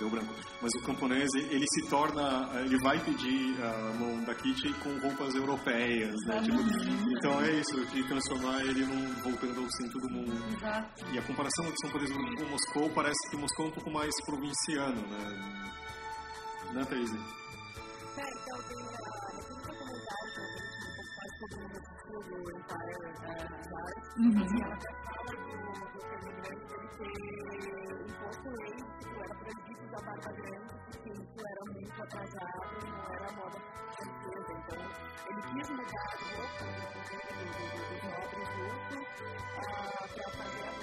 [0.01, 0.33] deu branco.
[0.61, 2.49] Mas o camponês, ele se torna.
[2.65, 6.41] Ele vai pedir a mão da Kitty com roupas europeias, né?
[6.41, 6.57] Tipo,
[7.17, 10.33] então é isso, de transformar ele num voltando ao centro do mundo.
[10.55, 11.05] Exato.
[11.13, 14.11] E a comparação de São Petersburgo com Moscou parece que Moscou é um pouco mais
[14.25, 15.71] provinciano, né?
[16.73, 17.11] Né, Thaís?
[17.11, 19.01] É, então tem a
[19.35, 21.81] República Comunitária, que é um pouco mais sobre o
[22.21, 23.51] do Empire uh,
[24.51, 29.00] e ela até fala do, do Fernando Grande dele ter imposto
[29.91, 33.59] usar barba grande, porque isso era muito atrasado e não era moda
[33.95, 34.51] francesa.
[34.51, 34.81] Então,
[35.27, 36.65] ele quis mudar a roupa
[37.01, 39.07] dos nobres russos
[40.15, 40.80] para fazer a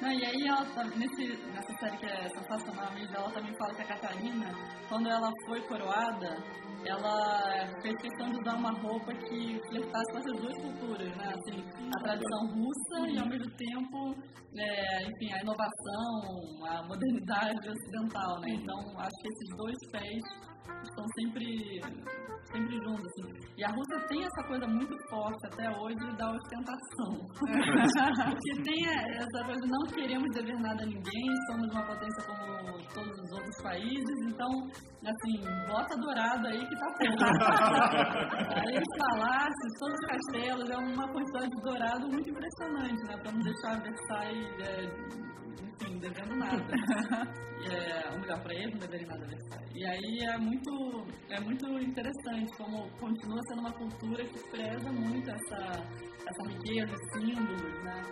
[0.00, 0.64] Não, e aí ela
[0.96, 4.50] nesse, nessa série que é sensacional, a dela também fala que a Catarina,
[4.88, 6.38] quando ela foi coroada,
[6.86, 11.34] ela fez questão de usar uma roupa que flertasse com essas duas culturas, né?
[11.34, 11.62] Assim,
[11.94, 14.14] a tradição russa e ao mesmo tempo,
[14.56, 18.48] é, enfim, a inovação, a modernidade ocidental, né?
[18.52, 20.22] Então acho que esses dois pés
[20.82, 21.80] estão sempre,
[22.52, 23.28] sempre juntos, assim.
[23.56, 27.12] E a Rússia tem essa coisa muito forte até hoje da ostentação.
[28.30, 32.50] Porque tem essa coisa não queremos dever nada a ninguém, somos uma potência como
[32.94, 34.50] todos os outros países, então,
[35.06, 35.34] assim,
[35.68, 37.10] bota dourado aí que tá bom.
[38.66, 43.16] aí os palácios, todos os castelos, é uma quantidade de dourado muito impressionante, né?
[43.22, 45.30] Pra não deixar Versailles, é,
[45.80, 46.66] enfim, devendo nada.
[47.60, 49.76] É, ou melhor, para eles não deverem nada a.
[49.76, 55.30] E aí é muito, é muito interessante como continua sendo uma cultura que preza muito
[55.30, 55.84] essa,
[56.26, 58.02] essa riqueza, símbolos, né?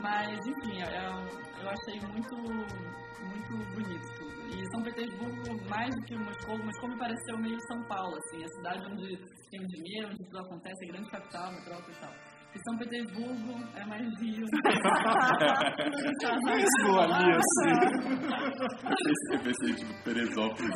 [0.00, 4.34] Mas, enfim, é, eu achei muito, muito bonito tudo.
[4.56, 8.48] E São Petersburgo, mais do que Moscou, Moscou me pareceu meio São Paulo, assim, a
[8.48, 9.18] cidade onde
[9.50, 12.33] tem o dinheiro, onde tudo acontece, grande capital, metrópole e tal.
[12.54, 14.46] E São Petersburgo é mais Rio.
[16.56, 17.72] Isso ali, assim.
[19.10, 20.72] Esse referente do Teresópolis.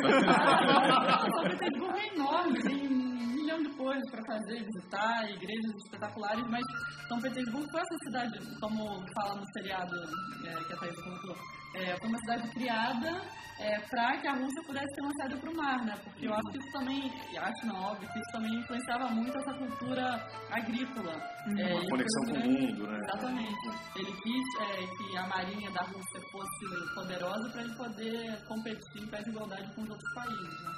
[1.34, 3.07] São Petersburgo é enorme, tem
[3.48, 6.62] milhão de coisas para fazer, visitar, igrejas espetaculares, mas
[7.08, 8.84] São Petersburgo foi essa cidade, como
[9.14, 9.96] fala no seriado
[10.44, 11.36] é, que a Thaís comentou,
[11.74, 13.22] é, foi uma cidade criada
[13.60, 15.94] é, para que a Rússia pudesse ter uma saída para o mar, né?
[16.04, 19.54] Porque eu acho que isso também, acho não, óbvio, que isso também influenciava muito essa
[19.54, 21.12] cultura agrícola.
[21.58, 22.98] É, Uma conexão com o mundo, né?
[22.98, 23.68] Exatamente.
[23.96, 29.06] Ele quis é, que a marinha da Rússia fosse poderosa para ele poder competir em
[29.08, 30.62] pé de igualdade com os outros países.
[30.62, 30.72] Né?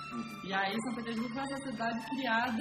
[0.44, 2.59] E aí São Petersburgo foi essa cidade criada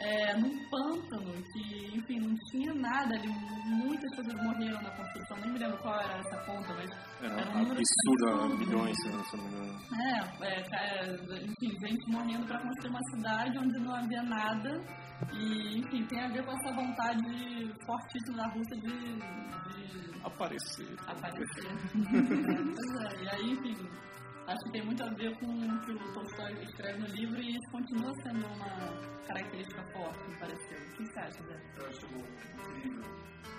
[0.00, 3.28] é, num pântano que, enfim, não tinha nada ali.
[3.66, 5.36] Muitas pessoas morreram na construção.
[5.38, 6.90] Nem me lembro qual era essa conta, mas
[7.20, 8.58] Era era um número absurda, absurdo.
[8.58, 9.80] milhões, se não me engano.
[9.94, 14.70] É, é, é, enfim, gente morrendo para construir uma cidade onde não havia nada.
[15.32, 20.96] E, enfim, tem a ver com essa vontade fortíssima da Rússia de, de Aparecer.
[21.06, 21.70] aparecer.
[22.12, 23.76] É, é, e aí, enfim,
[24.52, 27.50] acho que tem muito a ver com o que o Tolstói escreve no livro e
[27.50, 30.78] isso continua sendo uma característica forte, me pareceu.
[30.78, 31.60] O que você acha, Zé?
[31.78, 33.02] Eu acho incrível.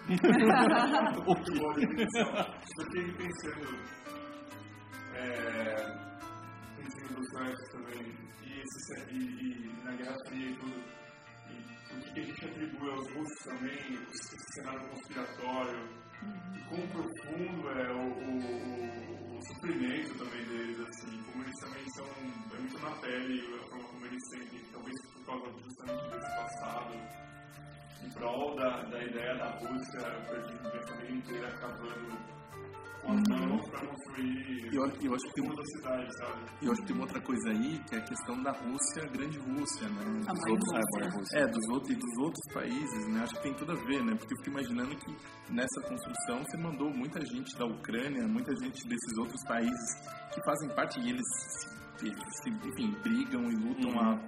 [0.08, 0.22] Muito
[1.96, 2.62] pensar.
[2.78, 3.66] Eu fiquei pensando,
[5.16, 5.76] é,
[6.78, 8.04] pensando nos versos também,
[8.44, 10.84] e, esse, e, e na Guerra Fria e tudo,
[11.50, 13.80] e o que a gente atribui aos russos também,
[14.12, 16.03] esse cenário conspiratório,
[16.70, 22.60] quão profundo é o, o, o, sofrimento também deles, assim, como eles também são, é
[22.60, 26.94] muito na pele, a forma como eles sentem, talvez por causa justamente desse passado
[28.04, 32.34] em prol da, da ideia da Rússia, perdido a família inteira acabando
[33.04, 36.42] construir E eu, eu acho que tem uma uma, da cidade, sabe?
[36.62, 39.88] eu acho que tem outra coisa aí, que é a questão da Rússia, grande Rússia,
[39.90, 40.04] né?
[40.28, 41.40] A Dos outros, Rússia.
[41.40, 43.20] é, dos outros, e dos outros países, né?
[43.24, 44.16] Acho que tem tudo a ver, né?
[44.18, 45.16] Porque eu fico imaginando que
[45.54, 49.96] nessa construção você mandou muita gente da Ucrânia, muita gente desses outros países
[50.34, 51.28] que fazem parte e eles,
[51.98, 54.20] se- enfim, brigam e lutam a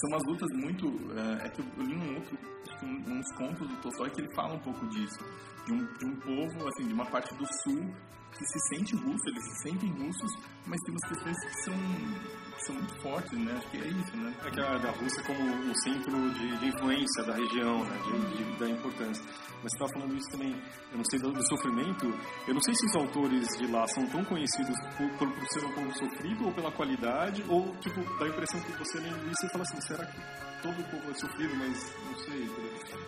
[0.00, 0.86] são umas lutas muito.
[1.16, 2.38] eh, é que eu li um outro,
[2.82, 5.18] um- uns contos do Tolstói que ele fala um pouco disso.
[5.66, 7.94] De um, de um povo, assim, de uma parte do sul
[8.32, 10.32] que se sente russo, eles se sentem russos,
[10.66, 11.74] mas tem umas questões que são,
[12.66, 13.52] são muito fortes, né?
[13.56, 14.34] Acho que é isso, né?
[14.44, 17.98] É da Rússia como um centro de, de influência da região, né?
[18.04, 19.24] De, de, da importância.
[19.62, 20.52] Mas você estava falando isso também,
[20.90, 22.06] eu não sei do, do, sofrimento,
[22.48, 25.64] eu não sei se os autores de lá são tão conhecidos por, por, por ser
[25.64, 29.46] um povo sofrido ou pela qualidade, ou, tipo, dá a impressão que você lê isso
[29.46, 32.48] e fala assim, será que todo o povo é sofrido, mas não sei.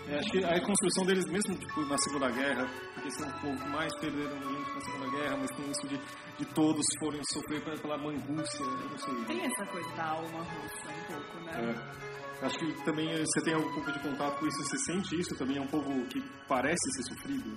[0.09, 3.69] É, acho que a construção deles, mesmo tipo, na Segunda Guerra, porque são o povo
[3.69, 6.01] mais perderam gente na Segunda Guerra, mas tem isso de,
[6.39, 9.25] de todos forem sofrer pela mãe russa, eu não sei.
[9.27, 11.75] Tem essa coisa da alma russa um pouco, né?
[12.41, 12.47] É.
[12.47, 15.57] Acho que também você tem algum pouco de contato com isso, você sente isso também,
[15.57, 17.57] é um povo que parece ser sofrido.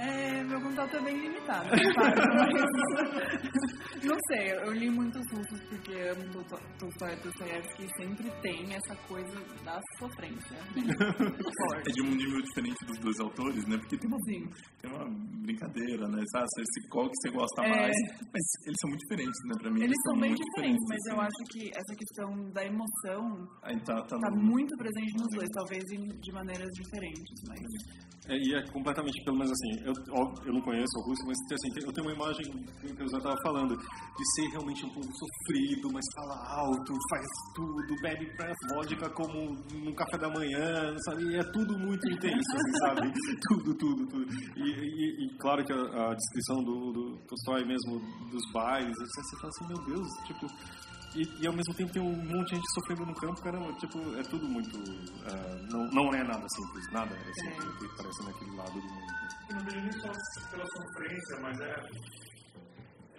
[0.00, 5.92] É, meu contato é bem limitado, claro, mas não sei, eu li muitos russos porque
[5.92, 6.42] amo
[6.78, 10.56] Tolstói e Dostoiévski e sempre tem essa coisa da sofrência.
[11.84, 13.76] é de um nível diferente dos dois autores, né?
[13.76, 14.48] Porque tem uma, Sim.
[14.80, 15.04] tem uma
[15.44, 16.24] brincadeira, né?
[16.32, 16.46] Sabe,
[16.88, 17.68] qual que você gosta é...
[17.68, 17.96] mais?
[18.32, 19.54] Mas eles são muito diferentes, né?
[19.60, 21.12] Pra mim, eles, eles são, bem diferentes, diferentes, mas assim.
[21.12, 24.42] eu acho que essa questão da emoção Aí tá, tá, tá no...
[24.42, 27.60] muito presente nos dois, talvez de maneiras diferentes, mas...
[28.28, 31.86] É, e é completamente, pelo menos assim, eu, eu não conheço o russo, mas assim,
[31.86, 32.44] eu tenho uma imagem
[32.80, 37.26] que eu já estava falando, de ser realmente um povo sofrido, mas fala alto, faz
[37.54, 38.30] tudo, bebe
[38.74, 41.24] vodka como no café da manhã, sabe?
[41.24, 43.12] E é tudo muito intenso, assim, sabe?
[43.48, 44.26] tudo, tudo, tudo.
[44.56, 49.36] E, e, e claro que a, a descrição do, do Tolstói mesmo, dos bailes, você
[49.36, 50.46] fala assim, meu Deus, tipo
[51.14, 53.98] e, e, ao mesmo tempo tem um monte de gente sofrendo no campo, caramba, tipo,
[54.16, 54.76] é tudo muito.
[54.78, 57.78] Uh, não, não é nada simples, nada é simples é.
[57.78, 59.19] que parece naquele lado do mundo.
[59.52, 60.10] Não vejo nem só
[60.50, 61.74] pela sofrência, mas é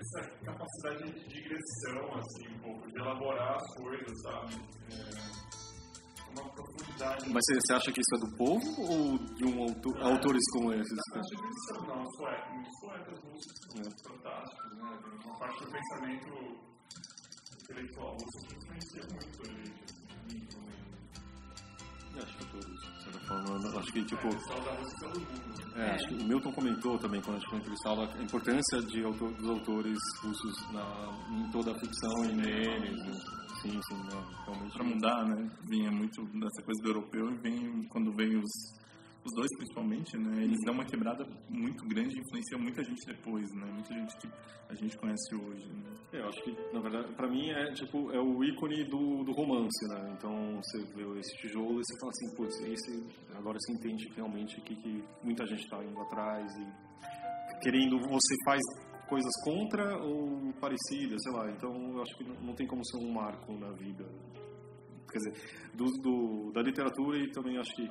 [0.02, 4.56] essa capacidade de digressão, assim, um pouco, de elaborar as coisas, sabe?
[4.90, 7.30] É uma profundidade.
[7.30, 10.42] Mas você, você acha que isso é do povo ou de um autor, é, autores
[10.54, 10.98] como esses?
[11.14, 14.10] Não, não, os poetas, muitos poetas russos é.
[14.10, 15.00] fantásticos, né?
[15.26, 16.32] Uma parte do pensamento
[17.62, 19.71] intelectual russo influencia muito a
[23.20, 23.80] forma.
[23.80, 24.28] Acho que, tipo.
[25.76, 29.04] É, é, acho que o Milton comentou também, quando a gente foi a importância de
[29.04, 33.06] autor, dos autores russos na, em toda a ficção e neles.
[33.06, 33.14] Né?
[33.62, 34.24] Sim, sim, né?
[34.46, 34.74] realmente.
[34.74, 35.50] Para mudar, né?
[35.70, 38.52] Vinha muito dessa coisa do europeu e vem, quando vem os
[39.24, 43.48] os dois principalmente, né, eles dão uma quebrada muito grande e influenciam muita gente depois,
[43.54, 44.28] né, muita gente que
[44.68, 45.68] a gente conhece hoje.
[45.68, 45.92] Né.
[46.14, 49.32] É, eu acho que, na verdade, para mim é tipo é o ícone do, do
[49.32, 53.74] romance, né, então você vê esse tijolo e você fala assim, putz, esse, agora você
[53.74, 58.62] entende realmente que, que muita gente está indo atrás e querendo, você faz
[59.08, 62.98] coisas contra ou parecidas, sei lá, então eu acho que não, não tem como ser
[63.06, 64.06] um marco na vida
[65.12, 65.34] quer dizer,
[65.76, 67.90] do, do, da literatura e também acho que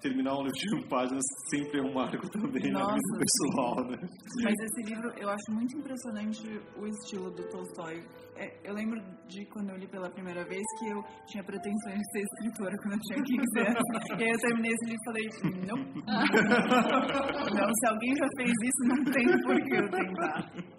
[0.00, 2.86] terminar um livro de páginas sempre é um marco também Nossa.
[2.86, 3.98] na vida pessoal, né?
[4.44, 8.04] Mas esse livro, eu acho muito impressionante o estilo do Tolstói.
[8.36, 12.10] É, eu lembro de quando eu li pela primeira vez que eu tinha pretensões de
[12.12, 13.82] ser escritora quando eu tinha 15 anos.
[14.18, 15.26] e aí eu terminei esse livro e falei,
[15.66, 15.78] não.
[17.56, 20.75] não, se alguém já fez isso, não tem por que eu tentar.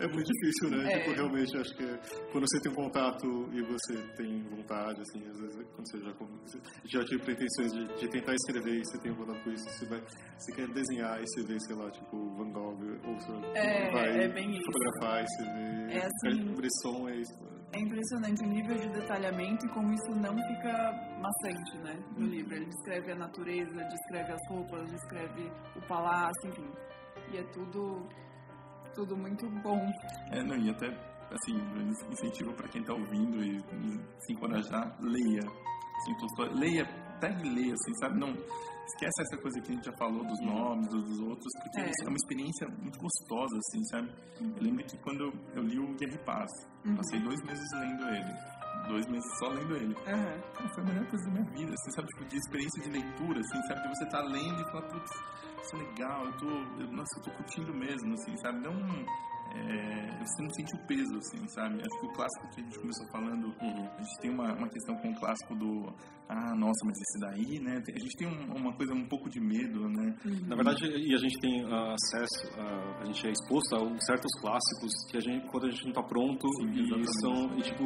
[0.00, 0.92] É muito difícil, né?
[0.92, 0.98] É.
[0.98, 1.86] Tipo, realmente, acho que
[2.32, 6.98] quando você tem um contato e você tem vontade, assim, às vezes quando você já,
[6.98, 10.02] já tive pretensões de, de, tentar escrever e você tem vontade com isso, você, vai,
[10.36, 14.24] você quer desenhar e você vê, sei lá, tipo, Van Gogh, ou você é, vai
[14.24, 15.94] é fotografar e você vê...
[15.94, 16.54] É assim...
[16.54, 17.54] Bresson é isso.
[17.72, 22.54] É impressionante o nível de detalhamento e como isso não fica maçante, né, no livro.
[22.54, 26.70] Ele descreve a natureza, descreve as roupas, descreve o palácio, enfim.
[27.32, 28.06] E é tudo
[28.94, 29.80] tudo muito bom.
[30.30, 30.88] É, não, e até,
[31.30, 31.54] assim,
[32.10, 33.60] incentivo para quem está ouvindo e,
[34.20, 35.42] se encorajar, leia.
[35.96, 36.84] Assim, leia,
[37.20, 38.18] pegue e leia, assim, sabe?
[38.18, 41.80] Não, esquece essa coisa que a gente já falou dos nomes, dos, dos outros, porque
[41.80, 41.84] é.
[41.84, 42.08] é.
[42.08, 44.12] uma experiência muito gostosa, assim, sabe?
[44.40, 46.50] Eu lembro que quando eu li o Guerra e Paz,
[46.84, 46.96] uhum.
[46.96, 48.54] passei dois meses lendo ele
[48.88, 49.94] dois meses só lendo ele.
[49.94, 50.68] Uhum.
[50.74, 52.08] foi a melhor coisa da minha vida, assim, sabe?
[52.08, 53.82] Tipo, de experiência de leitura, assim, sabe?
[53.82, 55.10] De você tá lendo e falar, putz,
[55.64, 58.60] isso é legal, eu tô, eu, nossa, eu tô curtindo mesmo, assim, sabe?
[58.60, 58.72] Não,
[59.54, 61.80] é, você não sente o peso, assim, sabe?
[61.80, 63.88] Acho que o clássico que a gente começou falando, uhum.
[63.96, 65.92] a gente tem uma, uma questão com o clássico do,
[66.26, 67.82] ah, nossa, mas esse daí, né?
[67.86, 70.16] A gente tem um, uma coisa um pouco de medo, né?
[70.24, 70.48] Uhum.
[70.48, 74.32] Na verdade, e a gente tem uh, acesso, uh, a gente é exposto a certos
[74.40, 77.84] clássicos que a gente, quando a gente não está pronto, Sim, e são, e tipo,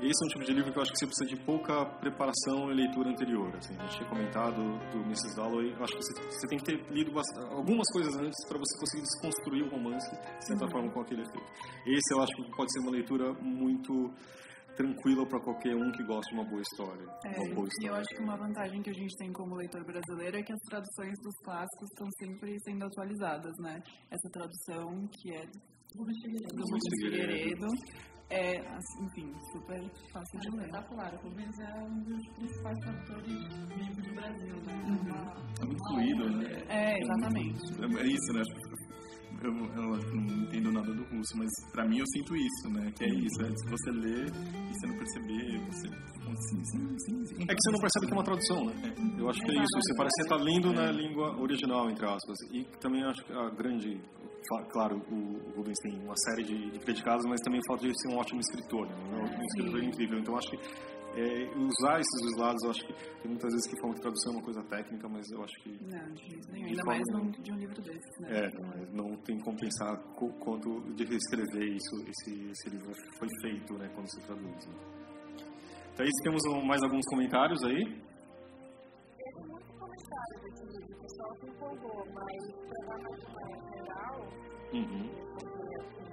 [0.00, 2.70] esse é um tipo de livro que eu acho que você precisa de pouca preparação
[2.70, 3.54] e leitura anterior.
[3.56, 4.62] Assim, a gente tinha comentado
[4.92, 5.34] do Mrs.
[5.34, 7.10] Dalloway, eu acho que você, você tem que ter lido
[7.50, 10.70] algumas coisas antes para você conseguir desconstruir o romance de certa uhum.
[10.70, 11.50] forma com aquele efeito.
[11.86, 14.12] Esse eu acho que pode ser uma leitura muito
[14.76, 17.06] tranquila para qualquer um que gosta de uma boa história.
[17.24, 17.88] É, uma boa e história.
[17.88, 20.60] eu acho que uma vantagem que a gente tem como leitor brasileiro é que as
[20.70, 23.82] traduções dos clássicos estão sempre sendo atualizadas, né?
[24.10, 26.18] Essa tradução que é do Rubens
[27.00, 27.66] Figueiredo.
[28.30, 29.78] É, assim, enfim, super
[30.10, 30.64] fácil de ler.
[30.64, 31.14] Espetacular.
[31.16, 33.26] O Rubens é um dos principais tradutores
[33.76, 34.82] vivos do Brasil, né?
[34.86, 36.64] Uma- É muito uma fluido, né?
[36.70, 37.60] É, exatamente.
[37.82, 38.42] É, é isso, né?
[39.42, 42.68] Eu, eu acho que não entendo nada do russo, mas pra mim eu sinto isso,
[42.70, 42.92] né?
[42.96, 45.88] Que é isso, é se você lê e você não perceber, você...
[46.32, 47.42] Sim, sim, sim, sim.
[47.42, 48.94] É que você não percebe que é uma tradução, né?
[49.18, 49.68] Eu acho que é isso.
[49.74, 52.38] Você parece que você está lendo na língua original, entre aspas.
[52.52, 54.00] E também acho que a grande...
[54.72, 57.94] Claro, o Rubens tem uma série de, de predicados, mas também o fato de ele
[57.98, 58.94] ser um ótimo escritor, né?
[59.18, 60.18] Um escritor incrível.
[60.18, 60.56] Então, acho que
[61.14, 64.36] é, usar esses lados, eu acho que tem muitas vezes que falam que tradução é
[64.36, 66.64] uma coisa técnica, mas eu acho que Não, de jeito nenhum.
[66.66, 67.02] De Ainda mais
[67.42, 68.28] de um livro desses, né?
[68.46, 68.50] É,
[68.94, 73.74] não, não tem como pensar co- quanto de reescrever isso, esse, esse livro foi feito,
[73.78, 74.66] né, quando se traduz.
[74.66, 74.74] Né.
[75.92, 77.84] Então, aí temos um- mais alguns comentários aí.
[77.84, 83.44] Teve muitos comentários desse livro, o pessoal se empolgou, mas para dar mais uma
[83.76, 84.18] geral,
[84.72, 85.10] Uhum.
[85.36, 86.08] assim,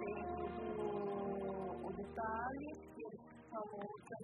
[0.00, 0.16] tem
[0.78, 3.18] o, o detalhe, que ele
[3.50, 4.14] falou que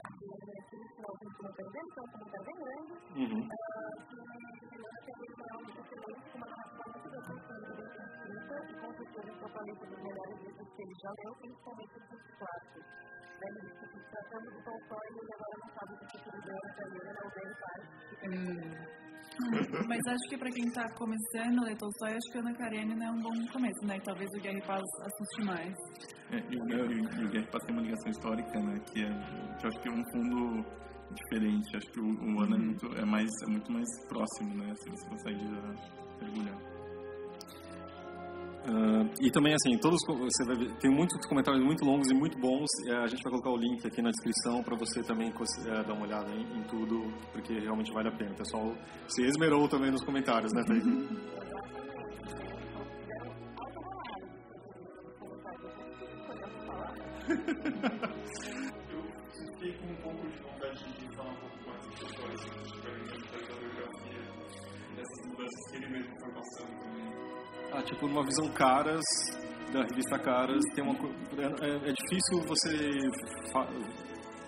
[1.58, 3.42] que tem então como está bem grande, Uhum.
[3.42, 8.56] ah, que Juliana tem uma realmente excelente, com uma narrativa muito bem construída, bem escrita,
[8.58, 12.86] e essa paleta dos melhores livros que ele já leu, principalmente os clássicos.
[13.38, 16.38] Né, ele disse que tratando do Tolstói, ele agora não sabe o que o futuro
[17.18, 17.80] não bem faz,
[19.88, 23.10] Mas acho que pra quem tá começando a ler Tolstói, acho que Ana Karenina é
[23.10, 23.96] um bom começo, né?
[23.96, 25.74] E talvez o Guerra e Paz assuste mais.
[26.32, 28.78] É, e, o- e, e o Guerra Paz tem uma ligação histórica, né?
[28.90, 29.10] Que, é,
[29.58, 30.66] que eu acho que é um fundo
[31.14, 31.76] diferente.
[31.76, 34.72] Acho que o, o Ana é, muito, é, mais, é muito mais próximo, né?
[34.72, 35.74] Assim, você consegue já
[36.20, 36.78] mergulhar.
[38.70, 42.38] Ah, e também, assim, todos, você vai ver, tem muitos comentários muito longos e muito
[42.38, 42.68] bons.
[42.86, 45.94] eh, a gente vai colocar o link aqui na descrição para você também eh, dar
[45.94, 48.32] uma olhada em, em tudo, porque realmente vale a pena.
[48.32, 48.74] O pessoal
[49.08, 50.84] se esmerou também nos comentários, né, Thaís?
[59.58, 63.02] Fiquei com um pouco de vontade de falar um pouco mais história, se vocês tiverem
[63.06, 64.22] mais da biografia,
[64.96, 67.08] dessas mudanças que ele mesmo foi passando também.
[67.72, 69.02] Ah, tipo, numa visão caras,
[69.72, 72.72] da revista Caras, tem uma é, é difícil você
[73.52, 73.68] fa-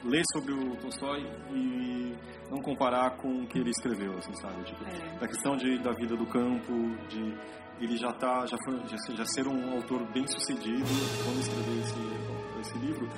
[0.04, 1.20] ler sobre o Tolstói
[1.52, 2.14] e
[2.50, 4.62] não comparar com o que ele escreveu, assim, sabe?
[4.64, 5.18] Tipo, É.
[5.18, 6.72] da questão de, da vida do campo,
[7.08, 7.34] de
[7.80, 10.84] ele já tá, já foi, já, já ser um autor bem sucedido
[11.24, 13.08] quando escreveu esse, esse livro.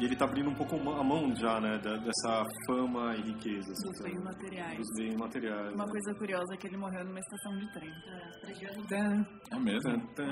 [0.00, 3.70] E ele tá abrindo um pouco a mão já, né, dessa fama e riqueza.
[3.70, 4.78] assim, Dos bens materiais.
[4.78, 5.74] Dos bens materiais.
[5.74, 5.90] Uma né?
[5.90, 7.90] coisa curiosa é que ele morreu numa estação de trem.
[7.90, 10.14] É, É mesmo?
[10.14, 10.24] Tã,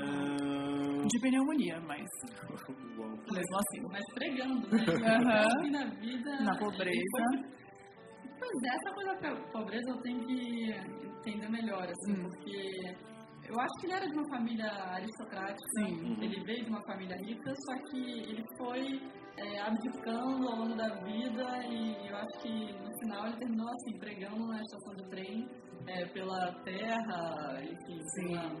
[1.07, 2.05] De pneumonia, mas
[3.31, 3.81] mesmo assim.
[3.91, 4.85] mas pregando, né?
[5.65, 6.41] E na vida.
[6.41, 7.23] Na pobreza.
[8.39, 10.71] Pois é, essa coisa da pobreza eu tenho que
[11.19, 12.23] entender melhor, assim, Hum.
[12.23, 12.79] porque
[13.47, 15.67] eu acho que ele era de uma família aristocrática.
[15.77, 15.93] Sim.
[16.05, 16.23] Uhum.
[16.23, 19.01] Ele veio de uma família rica, só que ele foi
[19.39, 23.99] é, abdicando ao longo da vida e eu acho que no final ele terminou assim,
[23.99, 25.47] pregando na estação de trem
[25.87, 28.55] é, pela terra, enfim, pela,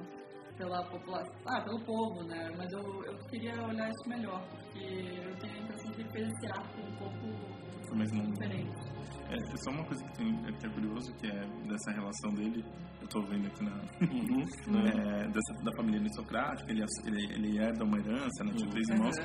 [0.57, 2.49] pela população, ah, pelo povo, né?
[2.57, 6.27] Mas eu, eu queria olhar isso melhor, porque eu tenho a impressão que ele fez
[6.27, 8.88] esse arco um pouco Mas não, diferente.
[9.29, 12.63] É, é só uma coisa que, tem, que é curioso, que é dessa relação dele,
[13.01, 13.75] eu tô vendo aqui na...
[14.01, 14.43] Uhum.
[14.87, 19.15] é, dessa, da família aristocrática, ele, ele, ele herda uma herança, né, tinha três irmãos,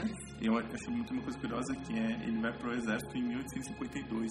[0.41, 4.31] e eu achei muito uma coisa curiosa que é, ele vai pro exército em 1852,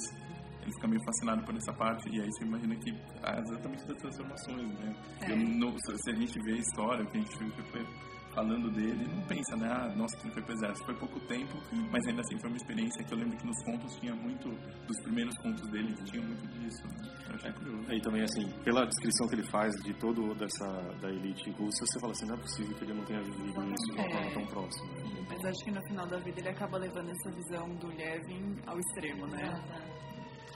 [0.61, 2.91] ele fica meio fascinado por essa parte, e aí você imagina que
[3.23, 5.31] há exatamente das transformações, né, É.
[5.31, 7.85] Eu não- se a gente vê a história, o que a gente que foi
[8.33, 11.53] falando dele, não pensa, né, ah, nossa, que ele foi pro exército, foi pouco tempo,
[11.91, 14.49] mas ainda assim foi uma experiência que eu lembro que nos contos tinha muito,
[14.87, 17.85] dos primeiros contos dele, tinha muito disso, né, eu achei curioso.
[17.91, 20.65] Aí também, assim, pela descrição que ele faz de todo dessa
[21.01, 23.85] da elite russa, você fala assim, não é possível que ele não tenha vivido isso
[23.85, 24.11] de uma É.
[24.11, 24.89] forma tão próxima.
[25.29, 28.77] Mas acho que no final da vida ele acaba levando essa visão do Levin ao
[28.79, 29.63] extremo, né?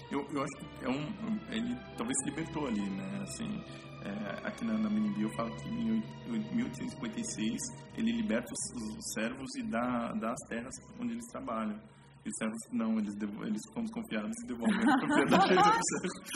[0.09, 3.19] Eu, eu acho que é um, ele talvez se libertou ali, né?
[3.23, 3.63] Assim,
[4.03, 7.57] é, aqui na, na mini bio fala que em oit- 1856
[7.97, 11.79] ele liberta os, os servos e dá, dá as terras onde eles trabalham.
[12.25, 15.81] E os servos não, eles, devo, eles ficam desconfiados e devolvem a propriedade.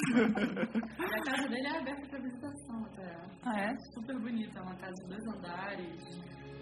[0.10, 3.18] E a casa dele é aberta para visitação até.
[3.44, 3.76] Ah, é?
[3.96, 6.02] Super bonita, é uma casa de dois andares.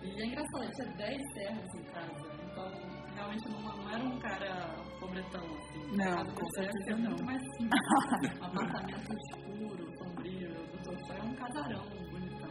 [0.01, 2.25] E é engraçado, ele tinha 10 servos em casa.
[2.51, 2.71] Então,
[3.13, 5.97] realmente não, não era um cara pobretão, assim.
[5.97, 7.09] Não, com certeza não.
[7.09, 7.81] muito mais simples.
[8.39, 9.58] um apartamento escuro, sombrio.
[9.58, 9.58] O Tolstói
[11.13, 12.49] é um casarão bonitão.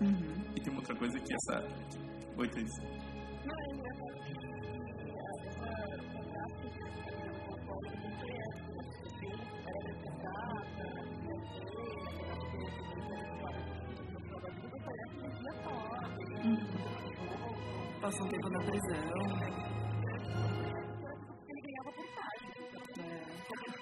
[0.00, 0.44] Uhum.
[0.56, 1.64] E tem outra coisa que essa.
[2.36, 2.70] Oi, Cris.
[3.44, 3.56] Não,
[18.00, 18.98] Passou um tempo na prisão.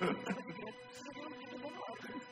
[0.00, 0.34] É.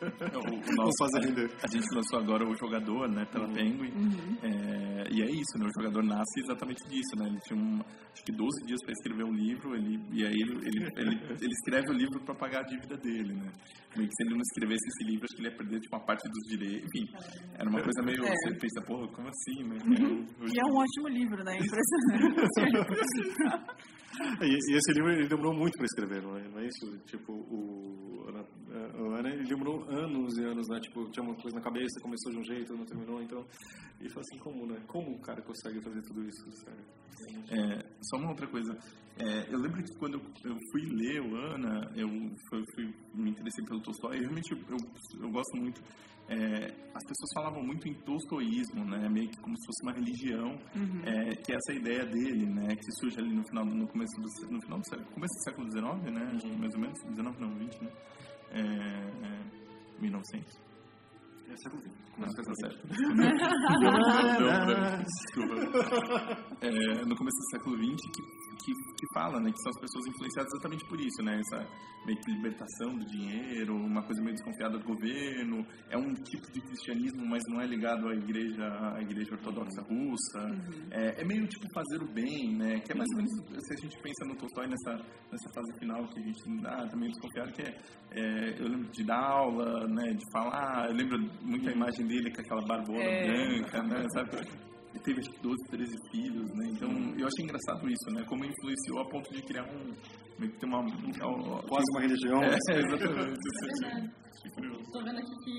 [0.01, 0.37] É.
[0.37, 1.51] O, o Vamos nosso, fazer render.
[1.63, 3.91] a gente lançou agora o jogador, né, pela Penguin.
[3.91, 4.39] Uhum.
[4.43, 5.67] É, e é isso, né?
[5.67, 7.27] O jogador nasce exatamente disso, né?
[7.27, 10.55] Ele tinha um, acho que 12 dias para escrever um livro, ele, e aí ele,
[10.63, 13.51] ele, ele, ele escreve o livro para pagar a dívida dele, né?
[13.97, 16.05] Meio que se ele não escrevesse esse livro, acho que ele ia perder tipo, uma
[16.05, 16.87] parte dos direitos.
[16.87, 17.05] Enfim,
[17.55, 18.25] era uma coisa meio.
[18.25, 18.31] É.
[18.31, 19.77] Você pensa, porra, como assim, né?
[20.47, 21.57] E é um ótimo livro, né?
[21.59, 22.99] Impressionante.
[24.43, 26.99] E, e esse livro ele demorou muito para escrever, não é, não é isso?
[27.07, 28.45] Tipo, o Ana,
[28.99, 30.81] o Ana ele demorou anos e anos, né?
[30.81, 33.45] Tipo, tinha uma coisa na cabeça, começou de um jeito, não terminou, então.
[34.01, 34.81] E foi assim, como, né?
[34.87, 36.85] Como o cara consegue fazer tudo isso, sério?
[37.51, 38.73] É, só uma outra coisa.
[39.19, 42.09] É, eu lembro que quando eu, eu fui ler o Ana, eu
[42.49, 44.17] fui, fui- me interessei pelo Tolstói.
[44.17, 45.81] E realmente eu, eu, eu gosto muito.
[46.29, 49.09] É, as pessoas falavam muito em tolstoísmo, né?
[49.09, 50.59] Meio que como se fosse uma religião,
[51.05, 52.77] é, que é essa ideia dele, né?
[52.77, 55.71] Que surge ali no final, no começo do, no final do século, começo do século
[55.71, 56.31] XIX, né?
[56.35, 57.91] Acho que mais ou menos, 19 não, 20, né?
[58.51, 60.69] É, é, 1900.
[61.49, 62.09] É século XX.
[62.19, 62.87] Não, tá certo.
[63.17, 63.33] Não,
[65.01, 65.55] Desculpa.
[66.61, 66.69] É,
[67.07, 68.23] no começo do século XX que,
[68.65, 71.67] que, que fala, né, que são as pessoas influenciadas exatamente por isso, né, essa
[72.07, 76.61] meio que libertação do dinheiro, uma coisa meio desconfiada do governo, é um tipo de
[76.61, 80.41] cristianismo, mas não é ligado à igreja, à igreja ortodoxa russa,
[80.91, 83.77] é, é meio tipo fazer o bem, né, que é mais ou menos, se a
[83.77, 84.93] gente pensa no Tolstói nessa,
[85.31, 87.77] nessa fase final que a gente ah, tá meio desconfiado, que é,
[88.13, 92.33] é, eu lembro de dar aula, né, de falar, eu lembro muito a imagem dele
[92.35, 93.27] com aquela barbona É.
[93.27, 94.31] branca, né, sabe,
[94.95, 96.65] ele teve acho que 12, 13 filhos, né?
[96.73, 98.25] Então eu achei engraçado isso, né?
[98.29, 99.93] Como influenciou a ponto de criar um.
[100.39, 100.81] meio que ter uma.
[101.69, 102.43] Quase uma religião.
[102.43, 103.39] É, exatamente.
[104.81, 105.57] Estou vendo aqui que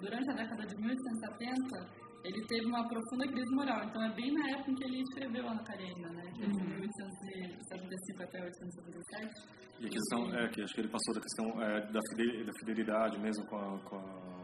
[0.00, 3.84] durante a década de 1870 ele teve uma profunda crise moral.
[3.84, 6.22] Então é bem na época em que ele escreveu Ana Karenina, né?
[6.34, 9.68] De 1875 até 1877.
[9.80, 13.46] E a questão é que acho que ele passou da questão é, da fidelidade mesmo
[13.46, 14.37] com a, com a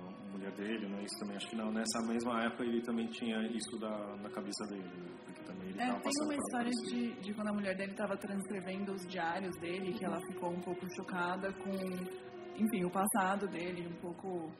[0.44, 1.02] mulher dele, né?
[1.02, 4.64] Isso também acho que não, nessa mesma época ele também tinha isso da, na cabeça
[4.68, 5.10] dele, né?
[5.24, 8.16] Porque também ele É, tava tem uma história de, de quando a mulher dele estava
[8.16, 13.88] transcrevendo os diários dele, que ela ficou um pouco chocada com, enfim, o passado dele,
[13.88, 14.52] um pouco,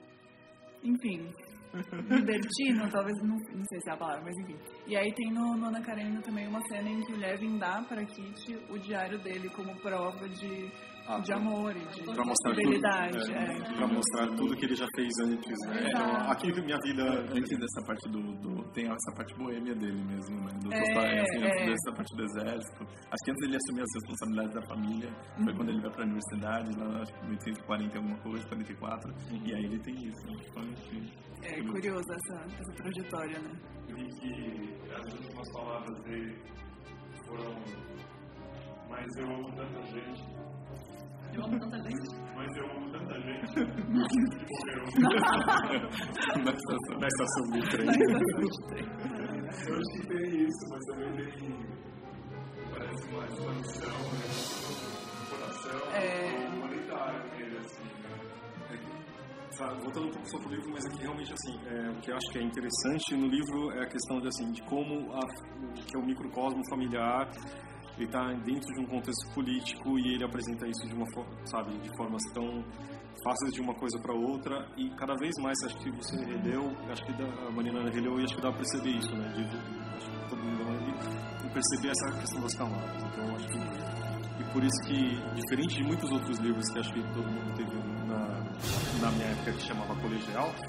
[0.82, 1.30] enfim,
[2.08, 4.58] libertino, talvez, não, não sei se é a palavra, mas enfim.
[4.86, 7.82] E aí tem no, no Ana Karenina também uma cena em que o Levin dá
[7.82, 10.70] para Kitty o diário dele como prova de,
[11.06, 13.18] Ah, de amor e de Pra mostrar fidelidade.
[13.18, 13.44] tudo, é.
[13.44, 15.84] é, pra mostrar tudo que ele já fez antes, né?
[15.88, 20.40] Então, aqui minha vida Antes dessa parte do, do- Tem essa parte boêmia dele mesmo,
[20.40, 20.50] né?
[20.62, 21.66] Do É, assim, é.
[21.66, 22.84] dessa parte do exército.
[22.84, 25.56] Acho que antes ele assumir as responsabilidades da família, foi Uhum.
[25.56, 29.10] quando ele vai pra universidade, lá, acho que 1840 e alguma coisa, 44.
[29.30, 29.42] Uhum.
[29.46, 30.36] E aí ele tem isso, né?
[30.48, 31.12] Então, enfim.
[31.42, 33.50] É curioso essa, essa trajetória, né?
[33.90, 36.38] Eu vi que as últimas palavras dele
[37.26, 37.54] foram
[38.88, 40.22] Mas eu amo tanta gente,
[41.34, 42.08] Eu amo tanta gente.
[42.36, 45.88] mas eu amo tanta gente que morreu.
[47.00, 47.88] Na estação de trem.
[49.66, 51.54] Eu acho que tem isso, mas também tem.
[52.70, 54.26] Parece uma, uma missão, né?
[55.20, 56.48] Um coração É.
[56.54, 58.14] humanitário nele, assim, né?
[59.52, 62.16] Sabe, voltando um pouco só pro livro, mas aqui realmente assim, é, o que eu
[62.16, 65.72] acho que é interessante no livro é a questão de assim, de como a, o
[65.74, 67.30] que é o microcosmo familiar
[67.96, 71.78] ele está dentro de um contexto político e ele apresenta isso de uma forma, sabe,
[71.78, 72.64] de formas tão
[73.22, 77.04] fáceis de uma coisa para outra e cada vez mais acho que você releu, acho
[77.04, 79.28] que dá, a Marina releu e acho que dá para perceber isso, né?
[79.28, 79.42] De,
[79.96, 80.64] acho que todo mundo
[81.44, 83.02] e perceber essa questão das camadas.
[83.04, 84.04] Então acho que
[84.36, 87.72] e por isso que diferente de muitos outros livros que acho que todo mundo teve
[88.08, 88.44] na
[89.00, 90.52] na minha época que chamava colegial,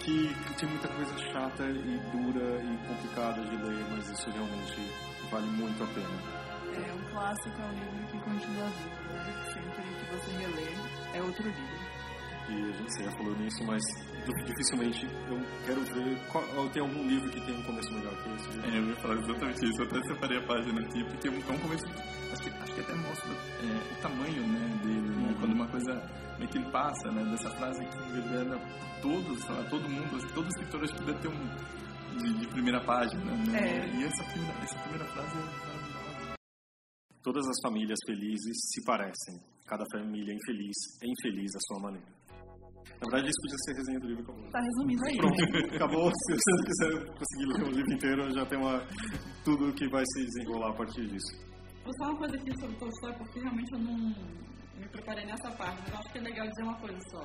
[0.00, 5.13] que, que tinha muita coisa chata e dura e complicada de ler, mas isso realmente
[5.34, 6.44] vale muito a pena.
[6.74, 9.34] É um clássico, é um livro que continua vivo, né?
[9.52, 11.94] Sempre que você relê, é outro livro.
[12.46, 13.82] E a gente já falou nisso, mas
[14.46, 16.18] dificilmente eu quero ver.
[16.30, 18.60] Qual, tem algum livro que tem um começo melhor que esse?
[18.60, 19.82] É, eu ia falar exatamente isso.
[19.82, 21.86] Eu até separei a página aqui, porque é um começo.
[22.32, 25.34] Acho que, acho que até mostra é, o tamanho né, dele, né?
[25.40, 25.92] Quando uma coisa
[26.38, 27.24] meio que ele passa, né?
[27.30, 28.60] Dessa frase que reverbera
[29.00, 31.48] todos, lá, todo mundo, acho que todo escritor acho que deve ter um.
[32.14, 33.58] De, de primeira página, né?
[33.58, 33.86] É.
[33.96, 36.34] E essa primeira, essa primeira frase é maravilhosa.
[37.22, 39.40] Todas as famílias felizes se parecem.
[39.66, 42.06] Cada família infeliz é infeliz à sua maneira.
[43.00, 44.22] Na verdade, isso podia ser resenha do livro.
[44.22, 44.50] Acabou.
[44.50, 45.16] Tá resumindo aí.
[45.16, 46.10] Pronto, acabou.
[46.10, 48.86] Se você quiser conseguir ler o livro inteiro, já tem uma,
[49.44, 51.32] tudo que vai se desenrolar a partir disso.
[51.82, 53.96] Vou falar uma coisa aqui sobre Tolstói, porque realmente eu não
[54.78, 57.22] me preparei nessa parte, mas eu acho que é legal dizer uma coisa só.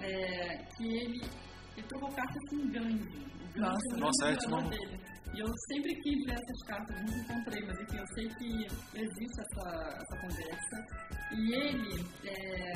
[0.00, 1.20] É, que ele
[1.78, 3.28] e trocou cartas com Gandhi.
[3.60, 3.96] Nossa.
[3.98, 5.00] Nossa, é, tipo- dele.
[5.34, 8.66] E eu sempre quis ver essas cartas, nunca encontrei, mas enfim, eu sei que
[8.98, 9.68] existe essa,
[10.00, 10.86] essa conversa.
[11.32, 12.72] E ele, é,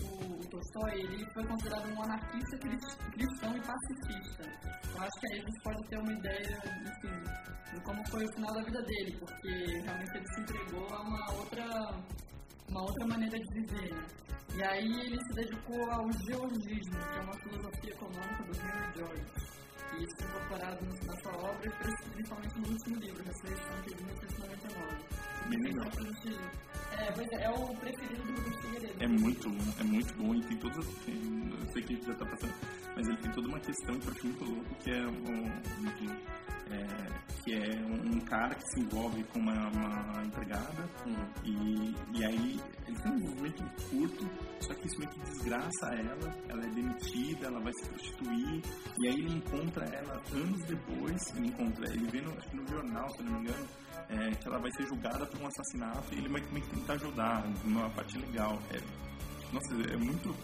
[0.00, 4.42] o, o Tolstói, ele foi considerado um anarquista cris- cristão e pacifista.
[4.94, 8.32] Eu acho que aí a gente pode ter uma ideia, enfim, de como foi o
[8.34, 9.48] final da vida dele, porque
[9.82, 11.66] realmente ele se entregou a uma outra,
[12.70, 14.06] uma outra maneira de viver, né?
[14.56, 19.63] E aí ele se dedicou ao georgismo, que é uma filosofia econômica do Henry George.
[19.96, 21.70] E isso incorporado nessa obra, e
[22.12, 25.14] principalmente no último livro, Ressurreição, que é de 1899.
[25.48, 26.73] Bem legal.
[26.98, 29.02] É, pois é, é o preferido do Figueiredo.
[29.02, 30.84] É muito bom, é muito bom e tem todo.
[31.04, 32.54] Tem, eu sei que a gente já tá passando,
[32.96, 36.10] mas ele tem toda uma questão que eu acho muito louco, que é um, enfim,
[36.70, 40.88] é, que é um cara que se envolve com uma, uma empregada
[41.44, 44.30] e, e aí ele tem um envolvimento curto,
[44.60, 48.62] só que isso meio que desgraça ela, ela é demitida, ela vai se prostituir,
[48.98, 52.66] e aí ele encontra ela anos depois, ele encontra, ele vê no, acho que no
[52.66, 53.66] jornal, se eu não me engano,
[54.10, 57.88] é, que ela vai ser julgada por um assassinato e ele vai tentar ajudar, uma
[57.90, 58.58] parte legal.
[58.70, 58.80] É,
[59.52, 60.34] nossa, é muito.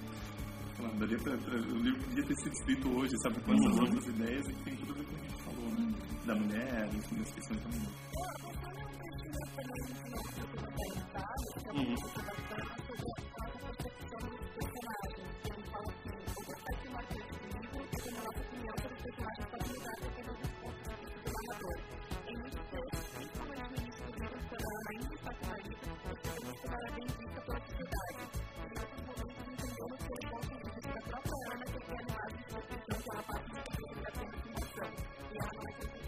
[0.77, 3.41] sei lá, daria pra, pra- o livro podia ter sido escrito hoje, sabe?
[3.41, 3.81] Com essas Uhum.
[3.85, 5.95] outras ideias e tem tudo a ver com o que a gente falou, né?
[6.27, 7.91] Da mulher, enfim, das questões da mulher.
[11.75, 11.97] Uhum.
[26.63, 28.23] Ela era bem vista pela sociedade.
[28.61, 32.31] Em outros momentos, entendemos que era ponto de vista da própria Ana, que foi animada
[32.31, 34.89] de construção pela parte de da comunicação.
[35.31, 36.00] E ela não é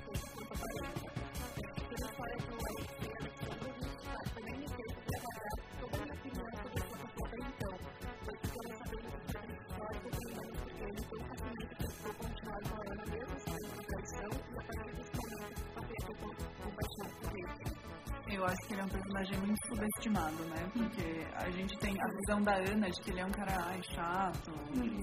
[18.33, 20.66] Eu acho que ele é um personagem muito subestimado, né?
[20.72, 23.80] Porque a gente tem a visão da Ana de que ele é um cara ai,
[23.95, 24.51] chato,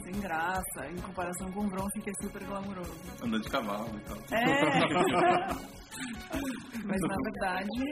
[0.04, 3.00] sem graça, em comparação com o Bronson, que é super glamuroso.
[3.24, 4.18] Andar de cavalo e tal.
[4.32, 4.50] É!
[6.90, 7.86] Mas na verdade,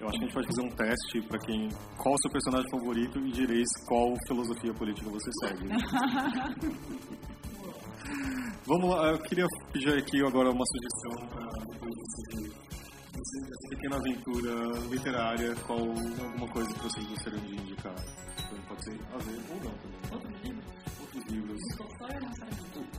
[0.00, 1.68] Eu acho que a gente pode fazer um teste pra quem.
[1.98, 5.68] Qual o seu personagem favorito e direis qual filosofia política você segue.
[8.66, 11.94] Vamos lá, eu queria pedir aqui agora uma sugestão para depois
[13.20, 14.54] dessa pequena aventura
[14.88, 17.94] literária, qual alguma coisa que vocês gostariam de indicar.
[18.68, 20.00] Pode ser a ver ou não também.
[20.12, 20.62] Outro livro?
[21.30, 21.60] Livros.
[21.78, 21.86] Ou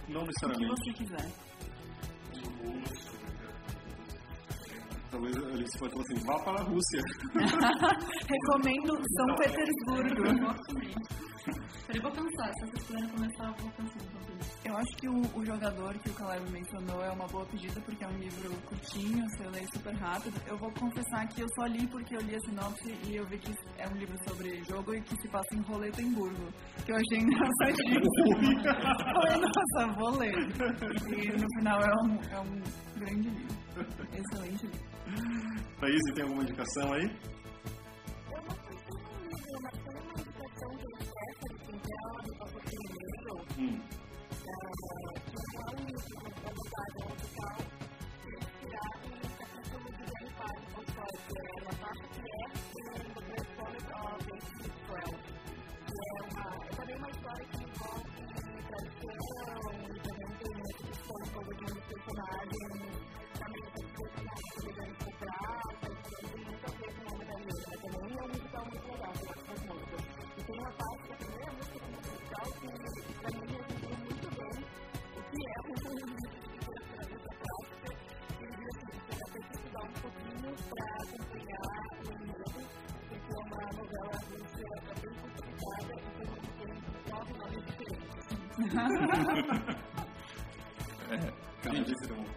[0.08, 0.68] não necessariamente?
[0.68, 1.32] Não o que você quiser.
[5.12, 7.01] Talvez ele se falar assim, vá para a Rússia.
[8.32, 10.24] Recomendo São Petersburgo.
[11.86, 12.53] Peraí, vou pensar.
[12.53, 14.22] Se vocês puderem começar, eu vou pensar isso.
[14.64, 18.03] Eu acho que o, o jogador que o Caleb mencionou é uma boa pedida porque
[18.03, 20.41] é um livro curtinho, você lê super rápido.
[20.47, 23.38] Eu vou confessar que eu só li porque eu li a sinopse e eu vi
[23.38, 26.47] que é um livro sobre jogo e que se passa em Roletemburgo,
[26.86, 28.03] que eu achei engraçadíssimo.
[29.14, 30.36] Falei, nossa, vou ler.
[31.09, 32.62] E no final é um, é um
[32.97, 33.61] grande livro.
[33.72, 34.92] Excelente livro.
[35.80, 37.04] Thaís, tem alguma indicação aí?
[37.04, 40.86] Eu não sei se um livro, mas tem uma indicação que
[41.72, 42.06] que é
[45.32, 47.56] um livro da montagem musical,
[48.22, 49.06] que inspirado
[49.40, 50.04] capítulo do
[51.62, 52.48] é parte que é
[52.92, 55.16] do The Great Comic of 1812,
[55.88, 58.22] que é uma, é também uma história que envolve
[58.68, 62.68] tradição, e também tem muita questão sobre um personagem,
[91.64, 92.31] é musical muito legal,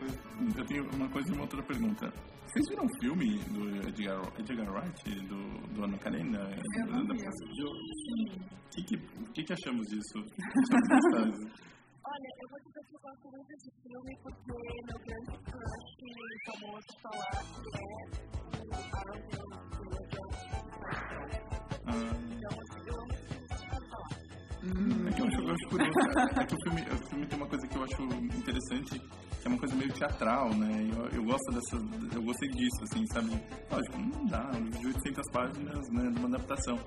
[0.57, 2.13] eu tenho uma coisa e uma outra pergunta.
[2.47, 6.39] Vocês viram um filme do Edgar, Edgar Wright, do, do Ana Karenina?
[6.39, 7.27] Eu não vi.
[7.27, 8.97] O que que,
[9.33, 10.19] que, que, achamos disso?
[12.07, 14.53] Olha, eu vou dizer que eu gosto muito desse filme porque
[14.85, 15.95] meu grande crush
[16.45, 17.89] famoso falar que é
[18.61, 19.75] o Alan Jones,
[21.87, 22.13] hum.
[22.35, 23.27] Então, assim, eu amo esse
[24.63, 25.93] filme, acho, eu acho curioso.
[26.41, 29.49] É que o filme, o filme tem uma coisa que eu acho interessante, que é
[29.49, 30.89] uma coisa meio teatral, né?
[30.93, 31.77] Eu, eu gosto dessa.
[32.15, 33.31] Eu gostei disso, assim, sabe?
[33.71, 36.11] Lógico, não dá, de 800 páginas, né?
[36.11, 36.79] De uma adaptação.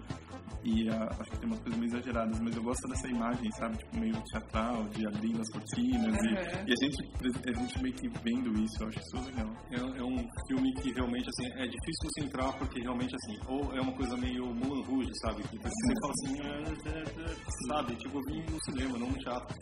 [0.63, 3.77] E uh, acho que tem umas coisas meio exageradas, mas eu gosto dessa imagem, sabe?
[3.77, 6.17] Tipo, meio teatral, de abrindo as cortinas.
[6.17, 6.27] Uhum.
[6.27, 9.49] E, e, a, gente, a gente meio que vendo isso, eu acho isso legal.
[9.71, 10.17] É, é, um
[10.47, 14.17] filme que realmente, assim, é difícil você entrar porque realmente, assim, ou é uma coisa
[14.17, 15.43] meio Mulan Rouge, sabe?
[15.43, 17.35] Que você fala assim, é, é, é,
[17.69, 17.95] sabe?
[17.95, 19.55] Tipo, eu vim no cinema, não no teatro.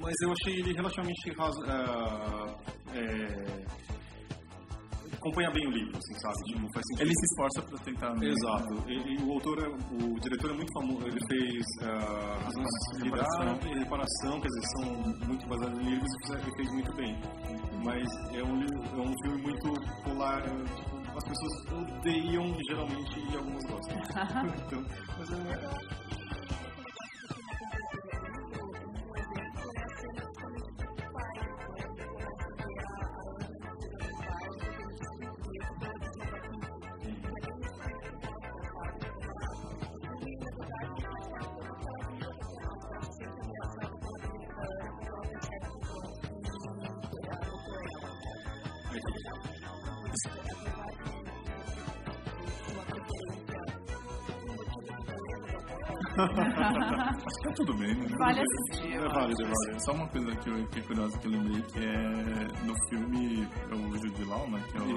[0.00, 1.60] Mas eu achei ele relativamente raso,
[2.94, 3.64] é,
[5.18, 6.36] acompanha bem o livro, assim, sabe?
[6.44, 7.02] Tipo, faz sentido.
[7.02, 8.14] Ele se esforça para tentar.
[8.14, 8.28] Né?
[8.28, 8.90] Exato.
[8.90, 11.06] E, o autor, é, o diretor é muito famoso.
[11.06, 13.58] Ele fez uh, Razões de Reparação.
[13.64, 17.20] e Reparação, quer dizer, são muito baseados em livros e ele fez muito bem.
[17.84, 20.42] Mas é um, é um filme muito polar.
[20.42, 23.98] Tipo, as pessoas odeiam geralmente e algumas gostam.
[24.66, 24.84] então,
[25.18, 26.17] mas é,
[59.84, 63.48] Só uma coisa que, eu, que é curiosa que eu lembrei, que é no filme
[63.70, 64.62] é o Jude Law, né?
[64.70, 64.96] Que é o,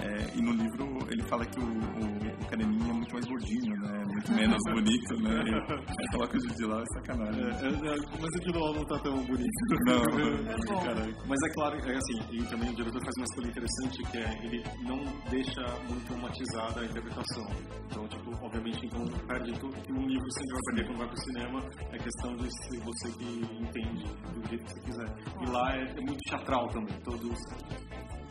[0.00, 3.76] é, e no livro ele fala que o, o, o Careninha é muito mais gordinho,
[3.80, 4.04] né?
[4.06, 5.42] Muito menos bonito, né?
[5.88, 7.42] E coloca o Jude Law é sacanagem.
[7.42, 9.58] É, é, mas o Jude Law não tá tão bonito.
[9.86, 9.98] Não.
[9.98, 14.18] É mas é claro, é assim, e também o diretor faz uma escolha interessante que
[14.18, 14.98] é ele não
[15.30, 17.46] deixa muito matizada a interpretação.
[17.86, 21.18] Então, tipo, obviamente, então perde tudo que um livro sempre vai perder quando vai pro
[21.18, 21.60] cinema,
[21.92, 25.14] é questão de ser você que entende do jeito que você quiser.
[25.42, 27.38] E lá é, é muito teatral também, todos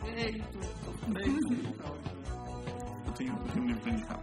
[0.04, 0.58] Feito.
[3.06, 4.20] Eu tenho, um livro indicar.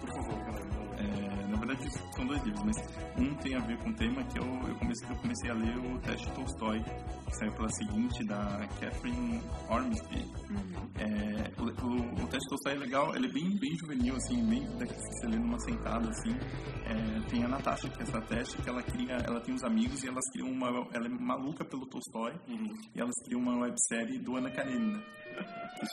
[0.00, 0.73] Por favor, galera.
[1.04, 2.76] É, na verdade, são dois livros, mas
[3.18, 5.76] um tem a ver com o tema que eu, eu, comecei, eu comecei a ler
[5.78, 6.82] o Teste Tolstói,
[7.26, 10.24] que saiu pela seguinte, da Catherine Ormsby.
[10.50, 10.90] Uhum.
[10.98, 14.62] É, o, o, o, Teste Tolstói é legal, ele é bem, bem juvenil, assim, bem
[14.78, 16.34] daqueles que você lê numa sentada, assim.
[16.86, 20.02] É, tem a Natasha, que é essa teste, que ela cria, ela tem uns amigos
[20.02, 22.72] e elas criam uma, ela é maluca pelo Tolstói, uhum.
[22.94, 25.02] e elas criam uma websérie do Ana Karenina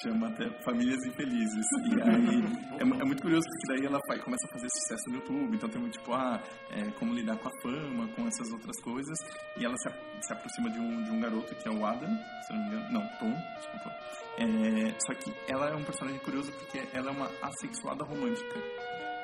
[0.03, 1.65] chama até Famílias Infelizes.
[1.85, 5.15] E aí é, é, muito curioso porque daí ela faz, começa a fazer sucesso no
[5.15, 8.79] YouTube, então tem muito tipo, ah, é, como lidar com a fama, com essas outras
[8.81, 9.17] coisas.
[9.57, 9.89] E ela se,
[10.21, 12.09] se aproxima de um, de um garoto que é o Adam,
[12.47, 13.95] se não me engano, não, Tom, desculpa.
[14.37, 18.59] É, só que ela é um personagem curioso porque ela é uma assexuada romântica.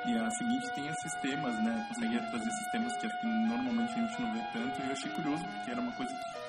[0.07, 1.85] E a seguinte tem esses temas, né?
[1.89, 4.81] Consegue trazer esses temas que acho que normalmente a gente não vê tanto.
[4.81, 6.46] E eu achei curioso porque era uma coisa que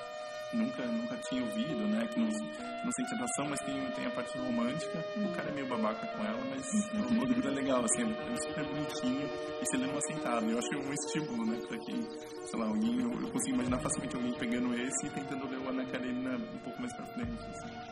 [0.53, 2.07] nunca, nunca tinha ouvido, né?
[2.07, 5.05] Que não, não sente atração, mas tem, tem a parte romântica.
[5.17, 8.65] O cara é meio babaca com ela, mas o livro é legal, assim, é super
[8.65, 9.29] bonitinho
[9.61, 10.45] e você lê numa sentada.
[10.45, 11.59] Eu acho um estímulo, né?
[11.67, 12.01] Pra quem,
[12.45, 15.69] sei lá, alguém, eu, eu consigo imaginar facilmente alguém pegando esse e tentando ler o
[15.69, 17.31] Ana Karenina um pouco mais pra frente.
[17.31, 17.89] Assim.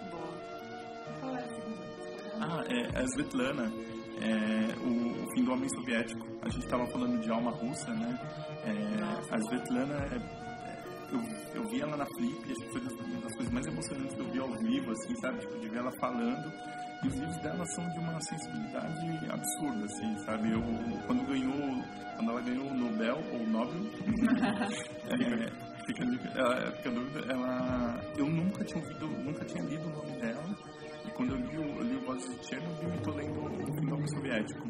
[2.39, 3.71] Ah, é a Svetlana.
[4.19, 6.25] É, o, o, fim do homem soviético.
[6.41, 8.19] A gente estava falando de alma russa, né?
[8.65, 10.46] É, a Svetlana é
[11.11, 11.21] eu,
[11.55, 14.31] eu vi ela na Flip acho que foi uma das coisas mais emocionantes que eu
[14.31, 15.39] vi ao vivo, assim, sabe?
[15.39, 16.51] Tipo, de ver ela falando.
[17.03, 20.51] E os livros dela são de uma sensibilidade absurda, assim, sabe?
[20.51, 20.61] Eu,
[21.05, 21.83] quando ganhou,
[22.15, 23.81] quando ela ganhou o Nobel, ou o Nobel,
[25.05, 26.03] é, fica,
[26.35, 30.57] ela, dúvida, ela, eu nunca tinha ouvido, nunca tinha lido o nome dela.
[31.05, 33.85] E quando eu li, eu li o Vozes de Chernobyl, eu tô lendo o Fim
[33.85, 34.67] do Homem Soviético.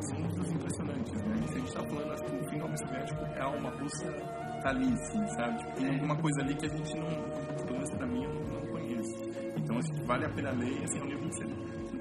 [0.00, 1.34] São livros impressionantes, né?
[1.42, 3.70] E se a gente tá falando, acho que o Fim do Homem Soviético é uma
[3.70, 5.58] russa tá ali, assim, sabe?
[5.58, 7.08] Tipo, tem alguma coisa ali que a gente não,
[7.64, 9.30] pelo menos pra mim, eu não, não conheço.
[9.56, 10.84] Então, acho que vale a pena ler.
[10.84, 11.44] Assim, é um livro que você,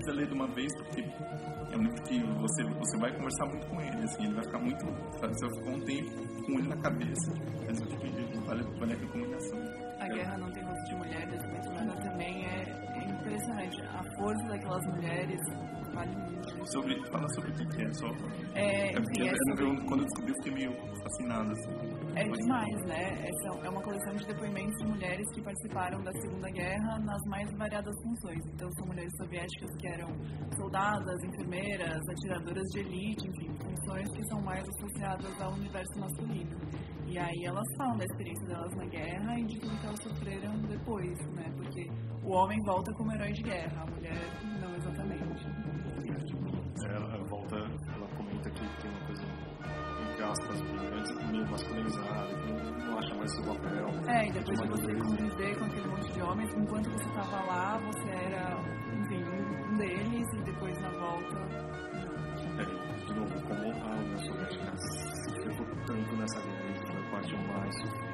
[0.02, 3.68] precisa ler de uma vez, porque é um livro que você, você vai conversar muito
[3.68, 4.86] com ele, assim, ele vai ficar muito,
[5.20, 5.34] sabe?
[5.34, 7.32] Você vai ficar um tempo com ele na cabeça.
[7.66, 9.60] Mas eu acho que vale, vale a recomendação.
[10.00, 11.62] A Guerra Não Tem Rosto de Mulheres, mas
[12.04, 12.64] também é,
[12.96, 13.82] é impressionante.
[13.82, 15.40] A força daquelas mulheres
[15.94, 16.72] vale muito.
[16.72, 18.08] Sobre, fala sobre o que é, só.
[18.56, 19.66] É, é porque é sobre...
[19.66, 21.91] eu, quando eu descobri, eu fiquei meio fascinado, assim.
[22.14, 23.26] É demais, né?
[23.26, 27.50] Essa é uma coleção de depoimentos de mulheres que participaram da Segunda Guerra nas mais
[27.58, 28.42] variadas funções.
[28.54, 30.10] Então, são mulheres soviéticas que eram
[30.58, 36.58] soldadas, enfermeiras, atiradoras de elite, enfim, funções que são mais associadas ao universo masculino.
[37.08, 40.58] E aí elas falam da experiência delas na guerra e de tudo que elas sofreram
[40.62, 41.52] depois, né?
[41.56, 41.88] Porque
[42.24, 44.16] o homem volta como herói de guerra, a mulher
[44.62, 45.22] não exatamente.
[46.84, 49.06] É, ela volta, ela comenta que tem uma
[50.22, 50.62] entre aspas,
[51.32, 52.38] meio masculinizada,
[53.18, 53.88] mais seu papel.
[54.08, 57.78] É, e depois de você conviver com aquele monte de homens, enquanto você estava lá,
[57.80, 58.58] você era,
[59.00, 59.24] enfim,
[59.72, 61.38] um deles, e depois na volta.
[62.60, 68.11] É, de novo, como a União Soviética se tanto nessa guerra, foi a parte mais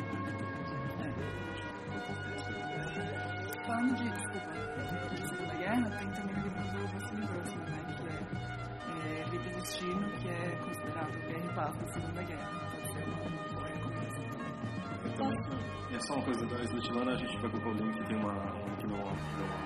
[15.98, 18.86] é só uma coisa da Svetlana, a gente pegou o link, tem uma, um que
[18.86, 19.16] não uma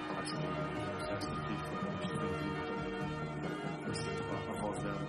[0.07, 0.47] palestra do
[0.91, 1.81] processo que foi.
[4.31, 5.01] A voz dela.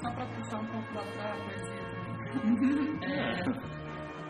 [0.00, 1.84] Só para puxar um pouco lá pra poesia.
[3.02, 3.42] É,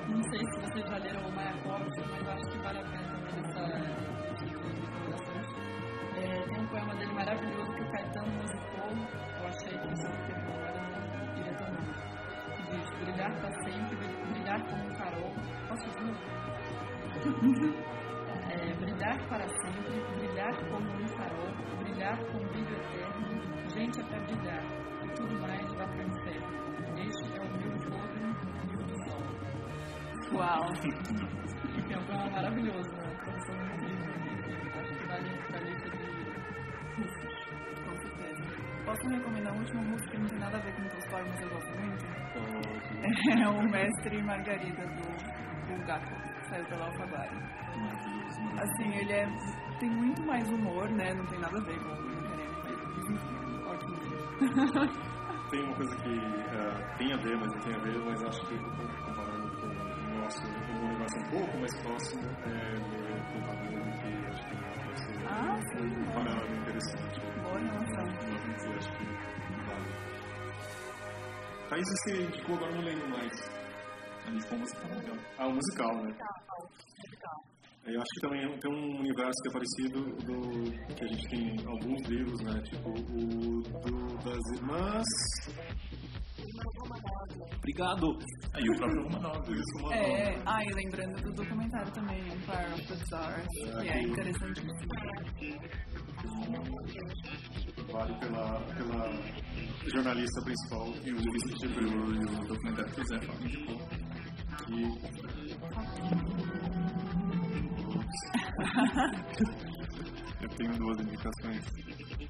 [0.09, 3.45] não sei se vocês já leram o Mayakovsky, mas acho que vale a pena também
[3.45, 3.65] essa
[4.37, 5.49] tipo de recomendações.
[6.17, 8.91] É, tem um poema dele maravilhoso que o Caetano musicou,
[9.41, 9.95] eu achei que não
[10.65, 10.81] era
[11.37, 11.93] iria tão longe.
[12.57, 13.97] Que diz, brilhar para sempre,
[14.33, 14.95] brilhar como um?
[18.51, 24.63] É, brilhar para sempre, brilhar como um farol, brilhar com brilho eterno, gente até brilhar,
[25.03, 26.65] e tudo mais vá para o inferno.
[26.97, 28.15] Este é o meu jogo
[28.71, 29.23] e o do sol.
[30.35, 30.65] Uau!
[31.89, 33.03] Que é um maravilhoso, né?
[33.25, 33.85] Tradução muito.
[33.85, 35.97] Enfim, acho que vale a lista de
[36.97, 37.35] russos.
[37.85, 38.45] Com certeza.
[38.85, 41.49] Posso recomendar um último músico que não tem nada a ver com Tolstói, mas eu
[41.49, 42.05] gosto muito?
[43.43, 45.34] É o Mestre Margarida do
[45.85, 47.31] Que saiu pela Alfaguara.
[48.59, 49.27] Assim, ele é,
[49.79, 51.13] tem muito mais humor, né?
[51.13, 52.49] Não tem nada a ver com o Carene,
[52.97, 55.15] mas enfim, ótimo livro.
[55.51, 58.41] Tem uma coisa que eh, tem a ver, mas não tem a ver, mas acho
[58.47, 58.57] que
[59.05, 64.27] comparando com o nosso um universo um pouco mais próximo, é ler com Rabino, que
[64.27, 67.21] acho que vai ser Ah, sim, um panorama interessante.
[67.43, 68.07] Boa relação.
[68.65, 69.05] Eu acho que
[69.67, 69.91] vale.
[71.69, 73.64] Thaís, você indicou agora, não lembro mais.
[74.27, 75.17] A gente foi musical legal.
[75.39, 76.17] Ah, o musical, né?
[77.87, 81.67] Eu acho que também tem um universo que é parecido do que a gente tem
[81.67, 82.63] alguns livros, né?
[82.63, 85.05] Tipo o do, das irmãs.
[87.59, 88.19] Obrigado.
[88.55, 89.51] Aí o próprio Romanov.
[89.51, 93.47] Isso, É, ah, e lembrando do documentário também, Empire of the Stars,
[93.83, 94.75] que é interessantíssimo.
[97.93, 99.11] Vale pela, pela
[99.93, 103.79] jornalista principal E o e o, e o documentário que o Zé falou indicou.
[104.67, 104.85] que
[110.43, 111.65] Eu tenho duas indicações.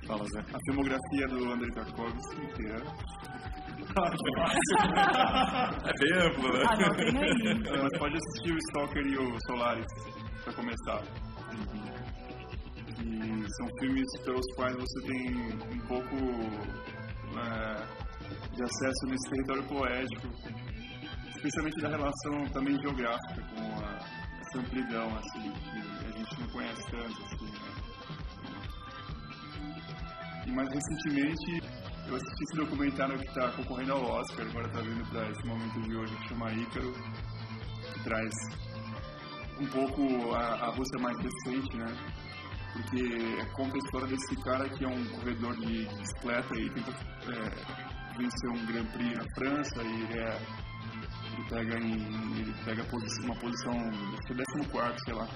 [0.06, 0.40] fala Zé.
[0.40, 2.76] A filmografia do Andrei Tarkovsky inteira.
[2.76, 3.13] É
[6.01, 6.64] bem amplo, né?
[6.68, 7.45] Ah, não, tem aí.
[7.74, 9.86] É, Mas pode assistir o Stalker e o Solaris
[10.42, 11.03] pra começar.
[13.01, 15.36] E são filmes pelos quais você tem
[15.72, 16.16] um pouco
[17.38, 17.76] é,
[18.55, 20.28] de acesso nesse território poético,
[21.36, 23.99] especialmente da relação também geográfica com a,
[24.40, 27.22] essa amplidão assim, que a gente não conhece tanto.
[27.24, 27.74] Assim, né?
[30.47, 31.62] E mais recentemente
[32.09, 35.80] eu assisti esse documentário que está concorrendo ao Oscar, agora está vindo para esse momento
[35.82, 38.30] de hoje, que chama Ícaro, que traz
[39.61, 41.96] um pouco a, a Rússia mais recente, né?
[42.72, 48.18] Porque conta a história desse cara que é um corredor de bicicleta e tenta é,
[48.18, 50.40] vencer um Grand Prix na França e ele, é,
[51.32, 52.82] ele pega, em, ele pega
[53.22, 55.28] uma posição, acho que é 14, sei lá.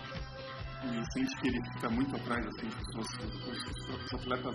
[0.85, 3.09] E sente que ele fica muito atrás, assim, as pessoas,
[4.05, 4.55] os, atletas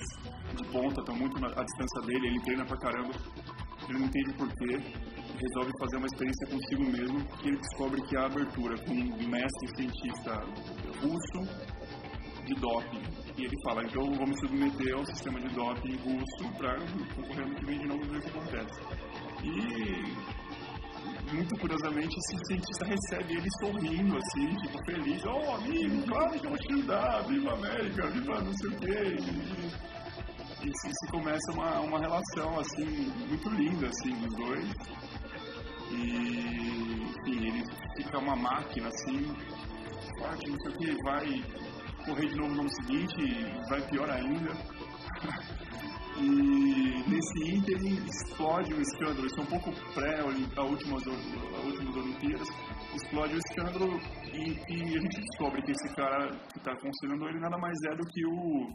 [0.56, 3.14] de ponta estão muito na, à distância dele, ele treina pra caramba,
[3.90, 4.80] ele não entende porquê,
[5.44, 9.76] resolve fazer uma experiência consigo mesmo, que ele descobre que há abertura com um mestre
[9.76, 10.34] cientista
[11.02, 11.84] russo
[12.46, 13.02] de doping.
[13.38, 16.76] E ele fala, então vamos submeter ao sistema de doping russo para
[17.16, 18.82] concorrer ano que vem de novo e ver o que acontece.
[19.44, 20.43] E
[21.34, 26.50] muito curiosamente esse cientista recebe ele sorrindo, assim, tipo, feliz, oh amigo, claro que eu
[26.50, 29.18] vou te ajudar, viva América, viva não sei o quê.
[30.64, 34.70] E, se, começa uma, uma relação assim, muito linda assim, dos dois.
[35.92, 37.64] E enfim, ele
[37.98, 39.26] fica uma máquina assim,
[40.18, 41.44] forte, não sei o que, vai
[42.06, 44.52] correr de novo no ano seguinte, vai pior ainda.
[46.18, 51.96] E nesse ínterim explode o escândalo, isso é um pouco pré a últimas, a últimas
[51.96, 52.48] Olimpíadas,
[52.94, 54.00] explode o escândalo
[54.32, 57.96] e, e a gente descobre que esse cara que está aconselhando ele nada mais é
[57.96, 58.68] do que o,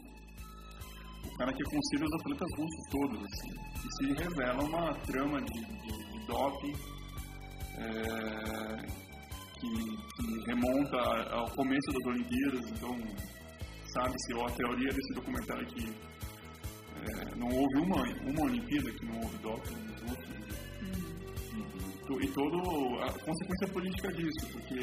[1.25, 3.23] o cara que aconselha os atletas russos todos.
[3.23, 3.51] Assim.
[3.85, 6.73] E se revela uma trama de, de, de doping
[7.77, 9.09] é,
[9.59, 9.69] que,
[10.15, 10.97] que remonta
[11.31, 12.95] ao começo das Olimpíadas, então
[13.93, 15.93] sabe-se, ou a teoria desse documentário é que
[16.99, 20.39] é, não houve uma, uma Olimpíada que não houve doping nos russos.
[22.21, 22.57] e todo
[23.01, 24.79] a consequência política disso, porque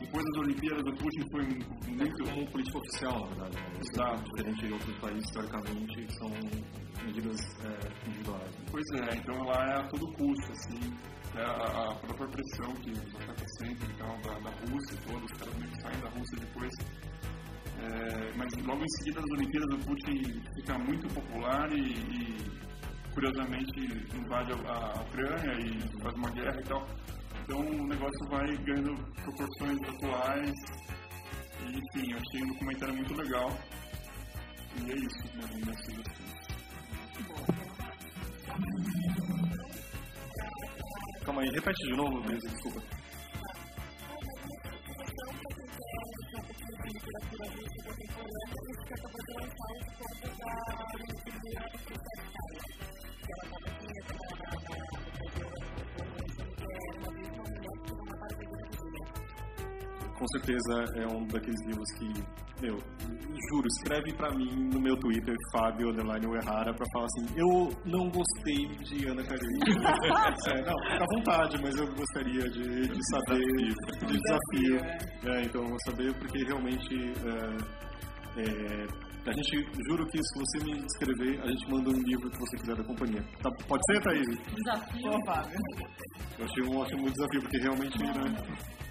[0.00, 1.44] depois das Olimpíadas o Putin foi
[1.94, 3.56] muito como política oficial, na verdade.
[3.56, 3.80] Né?
[3.80, 4.24] Exato.
[4.24, 6.30] Diferente de outros países, historicamente, que são
[7.04, 8.54] medidas é, individuais.
[8.70, 10.92] Pois é, então lá é a todo custo, assim,
[11.36, 15.38] é a, a própria pressão que está sempre então, da, da Rússia e todos, os
[15.38, 16.74] caras meio que saem da Rússia depois.
[17.80, 22.36] É, mas logo em seguida das Olimpíadas o Putin fica muito popular e, e
[23.14, 23.80] curiosamente
[24.14, 26.86] invade a, Ucrânia e faz uma guerra e tal.
[27.44, 30.52] Então o negócio vai ganhando proporções atuais.
[31.60, 33.50] E, enfim, eu achei um documentário muito legal.
[34.76, 36.38] E é isso, né, minhas sugestões.
[41.24, 42.97] Calma aí, repete de novo, Brisa, desculpa.
[46.78, 52.62] de literatura russa contemporânea e fica para lançar um pouco da literatura universitária,
[53.18, 54.97] que ela estava aqui, ela estava
[60.18, 62.08] com certeza é um daqueles livros que,
[62.60, 62.76] meu,
[63.50, 68.10] juro, escreve para mim no meu Twitter, Fábio Underline Errara, pra falar assim, eu não
[68.10, 69.94] gostei de Ana Karenina.
[70.50, 73.46] é, não, fica à vontade, mas eu gostaria de, de saber,
[74.00, 74.76] de desafio.
[75.24, 80.64] É, então eu vou saber, porque realmente é, é, a gente, juro que se você
[80.64, 83.22] me escrever, a gente manda um livro que você quiser da companhia.
[83.42, 84.26] Tá, pode ser, Thaís?
[84.54, 85.26] Desafio.
[85.26, 85.58] Fábio.
[86.38, 88.12] Eu achei um, muito desafio, porque realmente, né,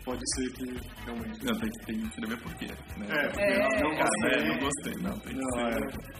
[0.05, 0.65] pode ser que
[1.05, 1.45] realmente...
[1.45, 3.07] Não, tem, tem que escrever por quê, né?
[3.09, 3.81] É, É.
[3.81, 4.31] não gostei.
[4.31, 6.17] É, não gostei, não, tem que Não, ser...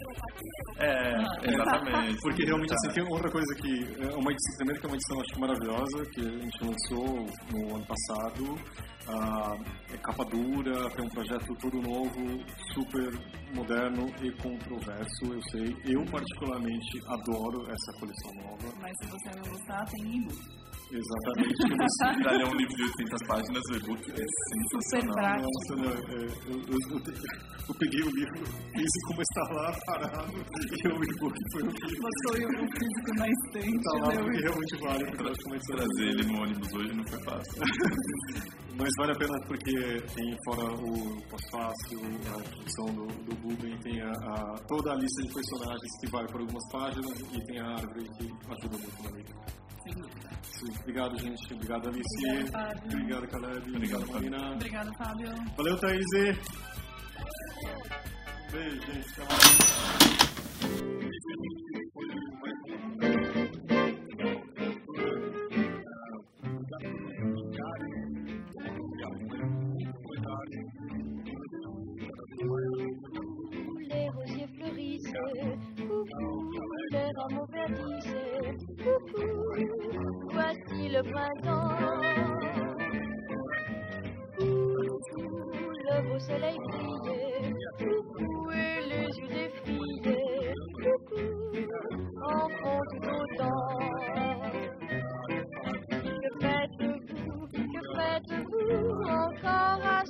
[0.80, 2.20] É, exatamente.
[2.22, 3.72] Porque realmente, assim, tem outra coisa que...
[4.02, 7.26] É uma edição, primeiro que é uma edição, acho que maravilhosa, que a gente lançou
[7.52, 8.58] no ano passado.
[9.10, 9.56] Ah,
[9.90, 12.44] é capa dura, tem um projeto todo novo,
[12.74, 13.10] super
[13.54, 15.74] moderno e controverso, eu sei.
[15.86, 18.74] Eu, particularmente, adoro essa coleção nova.
[18.82, 20.57] Mas se você não gostar, tem e-book.
[20.90, 22.22] Exatamente.
[22.22, 25.38] Pra ler um livro de 800 páginas, o e-book é Super sensacional.
[25.38, 26.98] Nossa, não, é, eu, eu, eu,
[27.68, 31.96] eu peguei o livro, físico, mas está lá parado, e o e-book foi o que
[31.98, 35.68] Botou o físico na estante, está lá, leu porque e realmente vale, porque nós começamos
[35.68, 37.60] Trazer ele no ônibus hoje não foi fácil.
[38.78, 39.74] Mas vale a pena porque
[40.14, 40.92] tem fora o
[41.28, 46.10] pós-fácil, a introdução do, do Google, tem a, a- toda a lista de personagens que
[46.10, 49.46] vai por algumas páginas e tem a árvore que ajuda muito na leitura.
[49.82, 50.37] Sim,
[50.80, 51.54] Obrigado, gente.
[51.54, 52.26] Obrigado, Alice.
[52.26, 52.92] Obrigada, Fábio.
[52.92, 53.76] Obrigado, Caleb.
[53.76, 54.30] Obrigado, Fábio.
[54.30, 54.52] Marina.
[54.54, 55.34] Obrigada, Fábio.
[55.56, 56.06] Valeu, Thaís.
[58.52, 60.18] Beijo, gente.
[74.58, 75.12] Fleurissent,
[75.76, 76.50] coucou,
[76.90, 79.87] les rameaux verdissent, coucou,
[80.90, 81.68] le printemps.
[85.90, 91.28] Le beau soleil brille, coucou, et les yeux des filles, coucou,
[92.22, 93.68] en font tout autant.
[95.90, 100.04] Que faites-vous, que faites-vous encore à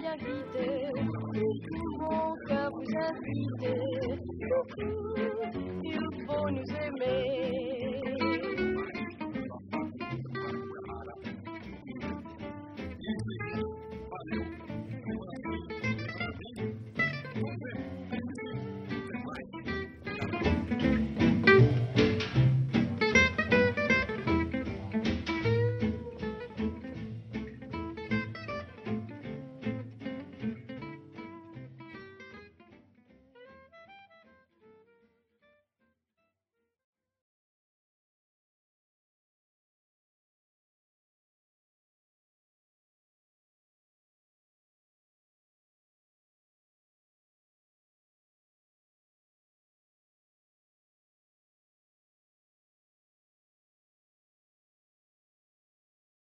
[0.00, 0.92] bien guidé.
[1.98, 3.80] Mon cœur vous inviter.
[5.84, 8.09] Il faut nous aimer.